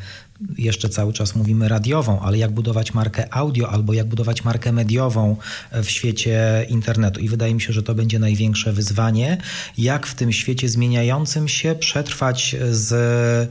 jeszcze 0.58 0.88
cały 0.88 1.12
czas 1.12 1.36
mówimy 1.36 1.68
radiową, 1.68 2.20
ale 2.20 2.38
jak 2.38 2.50
budować 2.50 2.94
markę 2.94 3.34
audio 3.34 3.70
albo 3.70 3.92
jak 3.92 4.06
budować 4.06 4.44
markę 4.44 4.72
mediową 4.72 5.36
w 5.72 5.90
świecie 5.90 6.66
internetu. 6.68 7.20
I 7.20 7.28
wydaje 7.28 7.54
mi 7.54 7.60
się, 7.60 7.72
że 7.72 7.82
to 7.82 7.94
będzie 7.94 8.18
największe 8.18 8.72
wyzwanie, 8.72 9.38
jak 9.78 10.06
w 10.06 10.14
tym 10.14 10.32
świecie 10.32 10.68
zmieniającym 10.68 11.48
się 11.48 11.74
przetrwać 11.74 12.56
z 12.70 13.50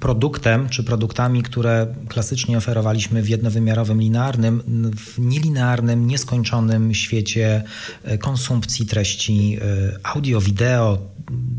produktem 0.00 0.68
czy 0.68 0.84
produktami, 0.84 1.42
które 1.42 1.86
klasycznie 2.08 2.58
oferowaliśmy 2.58 3.22
w 3.22 3.28
jednowymiarowym, 3.28 4.00
linearnym, 4.00 4.62
w 4.96 5.18
nielinearnym, 5.18 6.06
nieskończonym 6.06 6.94
świecie 6.94 7.62
e, 8.04 8.18
konsumpcji 8.18 8.86
treści 8.86 9.58
e, 9.60 9.98
audio, 10.02 10.40
wideo, 10.40 10.98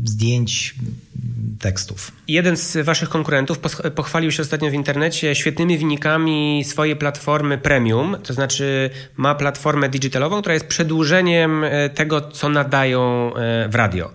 zdjęć, 0.04 0.74
tekstów. 1.58 2.12
Jeden 2.28 2.56
z 2.56 2.76
waszych 2.76 3.08
konkurentów 3.08 3.58
pochwalił 3.94 4.32
się 4.32 4.42
ostatnio 4.42 4.70
w 4.70 4.74
internecie 4.74 5.34
świetnymi 5.34 5.78
wynikami 5.78 6.64
swojej 6.64 6.96
platformy 6.96 7.58
premium, 7.58 8.16
to 8.22 8.34
znaczy 8.34 8.90
ma 9.16 9.34
platformę 9.34 9.88
digitalową, 9.88 10.40
która 10.40 10.54
jest 10.54 10.66
przedłużeniem 10.66 11.64
e, 11.64 11.90
tego, 11.90 12.20
co 12.20 12.48
nadają 12.48 13.32
w 13.68 13.74
radio. 13.74 14.12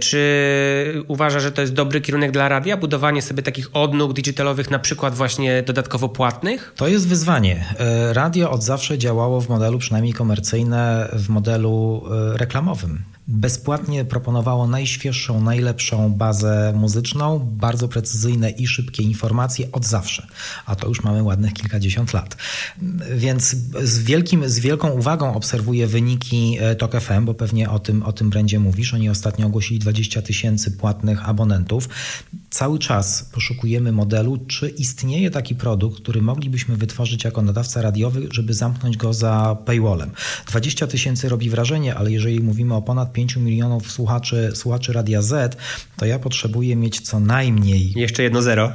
Czy 0.00 1.04
uważa, 1.08 1.40
że 1.40 1.52
to 1.52 1.60
jest 1.60 1.74
dobry 1.74 2.00
kierunek 2.00 2.30
dla 2.30 2.48
radia, 2.48 2.76
budowanie 2.76 3.13
sobie 3.22 3.42
takich 3.42 3.68
odnóg 3.72 4.12
digitalowych, 4.12 4.70
na 4.70 4.78
przykład 4.78 5.14
właśnie 5.14 5.62
dodatkowo 5.62 6.08
płatnych? 6.08 6.72
To 6.76 6.88
jest 6.88 7.08
wyzwanie. 7.08 7.64
Radio 8.12 8.50
od 8.50 8.62
zawsze 8.62 8.98
działało 8.98 9.40
w 9.40 9.48
modelu 9.48 9.78
przynajmniej 9.78 10.12
komercyjne, 10.12 11.08
w 11.12 11.28
modelu 11.28 12.02
reklamowym 12.34 13.02
bezpłatnie 13.28 14.04
proponowało 14.04 14.66
najświeższą, 14.66 15.40
najlepszą 15.40 16.12
bazę 16.12 16.72
muzyczną, 16.76 17.38
bardzo 17.38 17.88
precyzyjne 17.88 18.50
i 18.50 18.66
szybkie 18.66 19.02
informacje 19.02 19.72
od 19.72 19.84
zawsze. 19.84 20.26
A 20.66 20.76
to 20.76 20.88
już 20.88 21.02
mamy 21.02 21.22
ładnych 21.22 21.52
kilkadziesiąt 21.52 22.12
lat. 22.12 22.36
Więc 23.16 23.56
z, 23.82 23.98
wielkim, 23.98 24.48
z 24.48 24.58
wielką 24.58 24.90
uwagą 24.90 25.34
obserwuję 25.34 25.86
wyniki 25.86 26.56
e, 26.60 26.74
TOK 26.74 27.00
FM, 27.00 27.24
bo 27.24 27.34
pewnie 27.34 27.70
o 27.70 27.78
tym, 27.78 28.02
o 28.02 28.12
tym 28.12 28.30
będzie 28.30 28.60
mówisz. 28.60 28.94
Oni 28.94 29.10
ostatnio 29.10 29.46
ogłosili 29.46 29.80
20 29.80 30.22
tysięcy 30.22 30.70
płatnych 30.70 31.28
abonentów. 31.28 31.88
Cały 32.50 32.78
czas 32.78 33.28
poszukujemy 33.32 33.92
modelu, 33.92 34.38
czy 34.46 34.68
istnieje 34.68 35.30
taki 35.30 35.54
produkt, 35.54 36.00
który 36.02 36.22
moglibyśmy 36.22 36.76
wytworzyć 36.76 37.24
jako 37.24 37.42
nadawca 37.42 37.82
radiowy, 37.82 38.28
żeby 38.30 38.54
zamknąć 38.54 38.96
go 38.96 39.14
za 39.14 39.56
paywallem. 39.64 40.10
20 40.46 40.86
tysięcy 40.86 41.28
robi 41.28 41.50
wrażenie, 41.50 41.94
ale 41.94 42.12
jeżeli 42.12 42.40
mówimy 42.40 42.74
o 42.74 42.82
ponad 42.82 43.13
5 43.14 43.36
milionów 43.36 43.92
słuchaczy, 43.92 44.50
słuchaczy 44.54 44.92
Radia 44.92 45.22
Z, 45.22 45.56
to 45.96 46.06
ja 46.06 46.18
potrzebuję 46.18 46.76
mieć 46.76 47.00
co 47.00 47.20
najmniej. 47.20 47.92
Jeszcze 47.96 48.22
jedno 48.22 48.42
zero. 48.42 48.72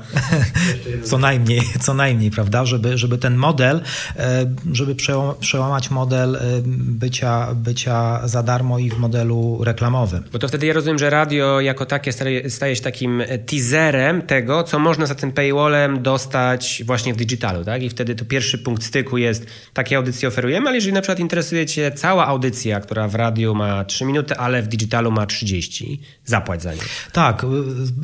co 1.09 1.17
najmniej, 1.17 1.61
co 1.81 1.93
najmniej, 1.93 2.31
prawda? 2.31 2.65
Żeby, 2.65 2.97
żeby 2.97 3.17
ten 3.17 3.35
model, 3.35 3.81
e, 4.15 4.45
żeby 4.71 4.95
przełamać 5.39 5.91
model 5.91 6.35
e, 6.35 6.39
bycia, 6.65 7.55
bycia 7.55 8.27
za 8.27 8.43
darmo 8.43 8.79
i 8.79 8.89
w 8.89 8.97
modelu 8.97 9.63
reklamowym. 9.63 10.23
Bo 10.31 10.39
to 10.39 10.47
wtedy 10.47 10.65
ja 10.65 10.73
rozumiem, 10.73 10.99
że 10.99 11.09
radio 11.09 11.61
jako 11.61 11.85
takie 11.85 12.11
staje 12.49 12.75
się 12.75 12.81
takim 12.81 13.23
teaserem 13.45 14.21
tego, 14.21 14.63
co 14.63 14.79
można 14.79 15.05
za 15.05 15.15
tym 15.15 15.31
paywallem 15.31 16.03
dostać 16.03 16.83
właśnie 16.85 17.13
w 17.13 17.17
digitalu, 17.17 17.65
tak? 17.65 17.83
I 17.83 17.89
wtedy 17.89 18.15
to 18.15 18.25
pierwszy 18.25 18.57
punkt 18.57 18.83
styku 18.83 19.17
jest, 19.17 19.45
takie 19.73 19.97
audycje 19.97 20.27
oferujemy, 20.27 20.67
ale 20.67 20.77
jeżeli 20.77 20.93
na 20.93 21.01
przykład 21.01 21.19
interesuje 21.19 21.65
Cię 21.65 21.91
cała 21.91 22.27
audycja, 22.27 22.79
która 22.79 23.07
w 23.07 23.15
radiu 23.15 23.55
ma 23.55 23.85
3 23.85 24.05
minuty, 24.05 24.28
minuty, 24.28 24.28
ale 24.37 24.63
w 24.63 24.67
digitalu 24.67 25.11
ma 25.11 25.25
30. 25.25 26.01
Zapłać 26.25 26.63
za 26.63 26.73
nie. 26.73 26.81
Tak. 27.11 27.43
Y, 27.43 27.47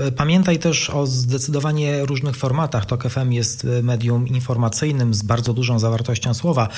y, 0.07 0.11
pamiętaj 0.11 0.59
też 0.59 0.89
o 0.89 1.07
zdecydowanie 1.07 2.05
różnych 2.05 2.35
formatach. 2.35 2.85
TOK 2.85 3.09
FM 3.09 3.31
jest 3.31 3.65
y, 3.65 3.83
medium 3.83 4.27
informacyjnym 4.27 5.13
z 5.13 5.21
bardzo 5.21 5.53
dużą 5.53 5.79
zawartością 5.79 6.33
słowa. 6.33 6.69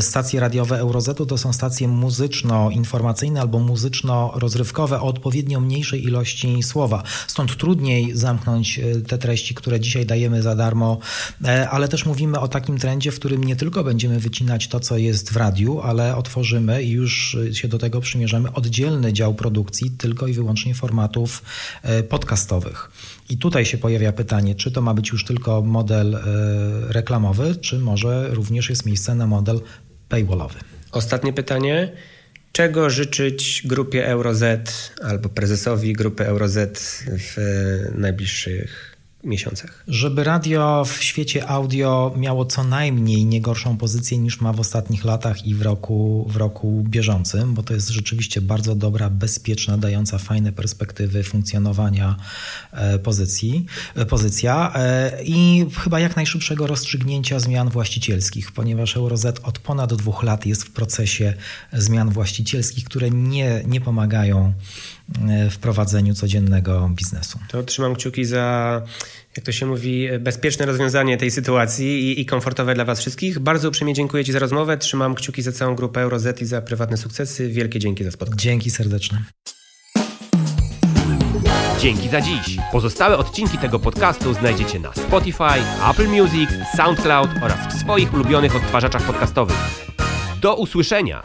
Stacje 0.00 0.40
radiowe 0.40 0.78
Eurozetu 0.78 1.26
to 1.26 1.38
są 1.38 1.52
stacje 1.52 1.88
muzyczno-informacyjne 1.88 3.40
albo 3.40 3.58
muzyczno-rozrywkowe 3.58 5.00
o 5.00 5.06
odpowiednio 5.06 5.60
mniejszej 5.60 6.04
ilości 6.04 6.62
słowa. 6.62 7.02
Stąd 7.26 7.56
trudniej 7.56 8.16
zamknąć 8.16 8.80
te 9.08 9.18
treści, 9.18 9.54
które 9.54 9.80
dzisiaj 9.80 10.06
dajemy 10.06 10.42
za 10.42 10.54
darmo, 10.54 10.98
ale 11.70 11.88
też 11.88 12.06
mówimy 12.06 12.40
o 12.40 12.48
takim 12.48 12.78
trendzie, 12.78 13.12
w 13.12 13.18
którym 13.18 13.44
nie 13.44 13.56
tylko 13.56 13.84
będziemy 13.84 14.20
wycinać 14.20 14.68
to, 14.68 14.80
co 14.80 14.98
jest 14.98 15.32
w 15.32 15.36
radiu, 15.36 15.80
ale 15.80 16.16
otworzymy 16.16 16.82
i 16.82 16.90
już 16.90 17.36
się 17.52 17.68
do 17.68 17.78
tego 17.78 18.00
przymierzamy 18.00 18.52
oddzielnie 18.52 18.85
oddzielny 18.86 19.12
dział 19.12 19.34
produkcji 19.34 19.90
tylko 19.90 20.26
i 20.26 20.32
wyłącznie 20.32 20.74
formatów 20.74 21.42
e, 21.82 22.02
podcastowych. 22.02 22.90
I 23.30 23.38
tutaj 23.38 23.64
się 23.66 23.78
pojawia 23.78 24.12
pytanie, 24.12 24.54
czy 24.54 24.70
to 24.70 24.82
ma 24.82 24.94
być 24.94 25.08
już 25.10 25.24
tylko 25.24 25.62
model 25.62 26.14
e, 26.14 26.20
reklamowy, 26.92 27.56
czy 27.56 27.78
może 27.78 28.28
również 28.30 28.70
jest 28.70 28.86
miejsce 28.86 29.14
na 29.14 29.26
model 29.26 29.60
paywallowy. 30.08 30.58
Ostatnie 30.92 31.32
pytanie. 31.32 31.92
Czego 32.52 32.90
życzyć 32.90 33.62
grupie 33.64 34.08
EuroZ 34.08 34.42
albo 35.02 35.28
prezesowi 35.28 35.92
grupy 35.92 36.26
EuroZ 36.26 36.58
w 37.18 37.36
najbliższych 37.94 38.95
miesiącach. 39.26 39.84
Żeby 39.88 40.24
radio 40.24 40.84
w 40.84 41.02
świecie 41.02 41.48
audio 41.48 42.14
miało 42.16 42.44
co 42.44 42.64
najmniej 42.64 43.24
nie 43.24 43.40
gorszą 43.40 43.76
pozycję 43.76 44.18
niż 44.18 44.40
ma 44.40 44.52
w 44.52 44.60
ostatnich 44.60 45.04
latach 45.04 45.46
i 45.46 45.54
w 45.54 45.62
roku, 45.62 46.26
w 46.28 46.36
roku 46.36 46.84
bieżącym, 46.88 47.54
bo 47.54 47.62
to 47.62 47.74
jest 47.74 47.88
rzeczywiście 47.88 48.40
bardzo 48.40 48.74
dobra, 48.74 49.10
bezpieczna, 49.10 49.78
dająca 49.78 50.18
fajne 50.18 50.52
perspektywy 50.52 51.22
funkcjonowania 51.22 52.16
e, 52.72 52.98
pozycji, 52.98 53.66
e, 53.94 54.06
pozycja 54.06 54.72
e, 54.74 55.24
i 55.24 55.66
chyba 55.78 56.00
jak 56.00 56.16
najszybszego 56.16 56.66
rozstrzygnięcia 56.66 57.38
zmian 57.38 57.68
właścicielskich, 57.68 58.52
ponieważ 58.52 58.96
EuroZ 58.96 59.26
od 59.42 59.58
ponad 59.58 59.94
dwóch 59.94 60.22
lat 60.22 60.46
jest 60.46 60.64
w 60.64 60.70
procesie 60.70 61.34
zmian 61.72 62.10
właścicielskich, 62.10 62.84
które 62.84 63.10
nie, 63.10 63.62
nie 63.66 63.80
pomagają 63.80 64.52
w 65.50 65.58
prowadzeniu 65.58 66.14
codziennego 66.14 66.90
biznesu. 66.94 67.38
To 67.48 67.62
trzymam 67.62 67.94
kciuki 67.94 68.24
za, 68.24 68.82
jak 69.36 69.46
to 69.46 69.52
się 69.52 69.66
mówi, 69.66 70.08
bezpieczne 70.20 70.66
rozwiązanie 70.66 71.16
tej 71.16 71.30
sytuacji 71.30 71.86
i, 71.86 72.20
i 72.20 72.26
komfortowe 72.26 72.74
dla 72.74 72.84
Was 72.84 73.00
wszystkich. 73.00 73.38
Bardzo 73.38 73.68
uprzejmie 73.68 73.94
dziękuję 73.94 74.24
Ci 74.24 74.32
za 74.32 74.38
rozmowę. 74.38 74.78
Trzymam 74.78 75.14
kciuki 75.14 75.42
za 75.42 75.52
całą 75.52 75.74
grupę 75.74 76.00
EuroZ 76.00 76.42
i 76.42 76.46
za 76.46 76.62
prywatne 76.62 76.96
sukcesy. 76.96 77.48
Wielkie 77.48 77.78
dzięki 77.78 78.04
za 78.04 78.10
spotkanie. 78.10 78.40
Dzięki 78.40 78.70
serdeczne. 78.70 79.22
Dzięki 81.80 82.08
za 82.08 82.20
dziś. 82.20 82.56
Pozostałe 82.72 83.18
odcinki 83.18 83.58
tego 83.58 83.78
podcastu 83.78 84.34
znajdziecie 84.34 84.80
na 84.80 84.92
Spotify, 84.92 85.60
Apple 85.90 86.08
Music, 86.08 86.50
SoundCloud 86.76 87.30
oraz 87.42 87.74
w 87.74 87.80
swoich 87.80 88.14
ulubionych 88.14 88.56
odtwarzaczach 88.56 89.02
podcastowych. 89.02 89.56
Do 90.40 90.54
usłyszenia! 90.54 91.22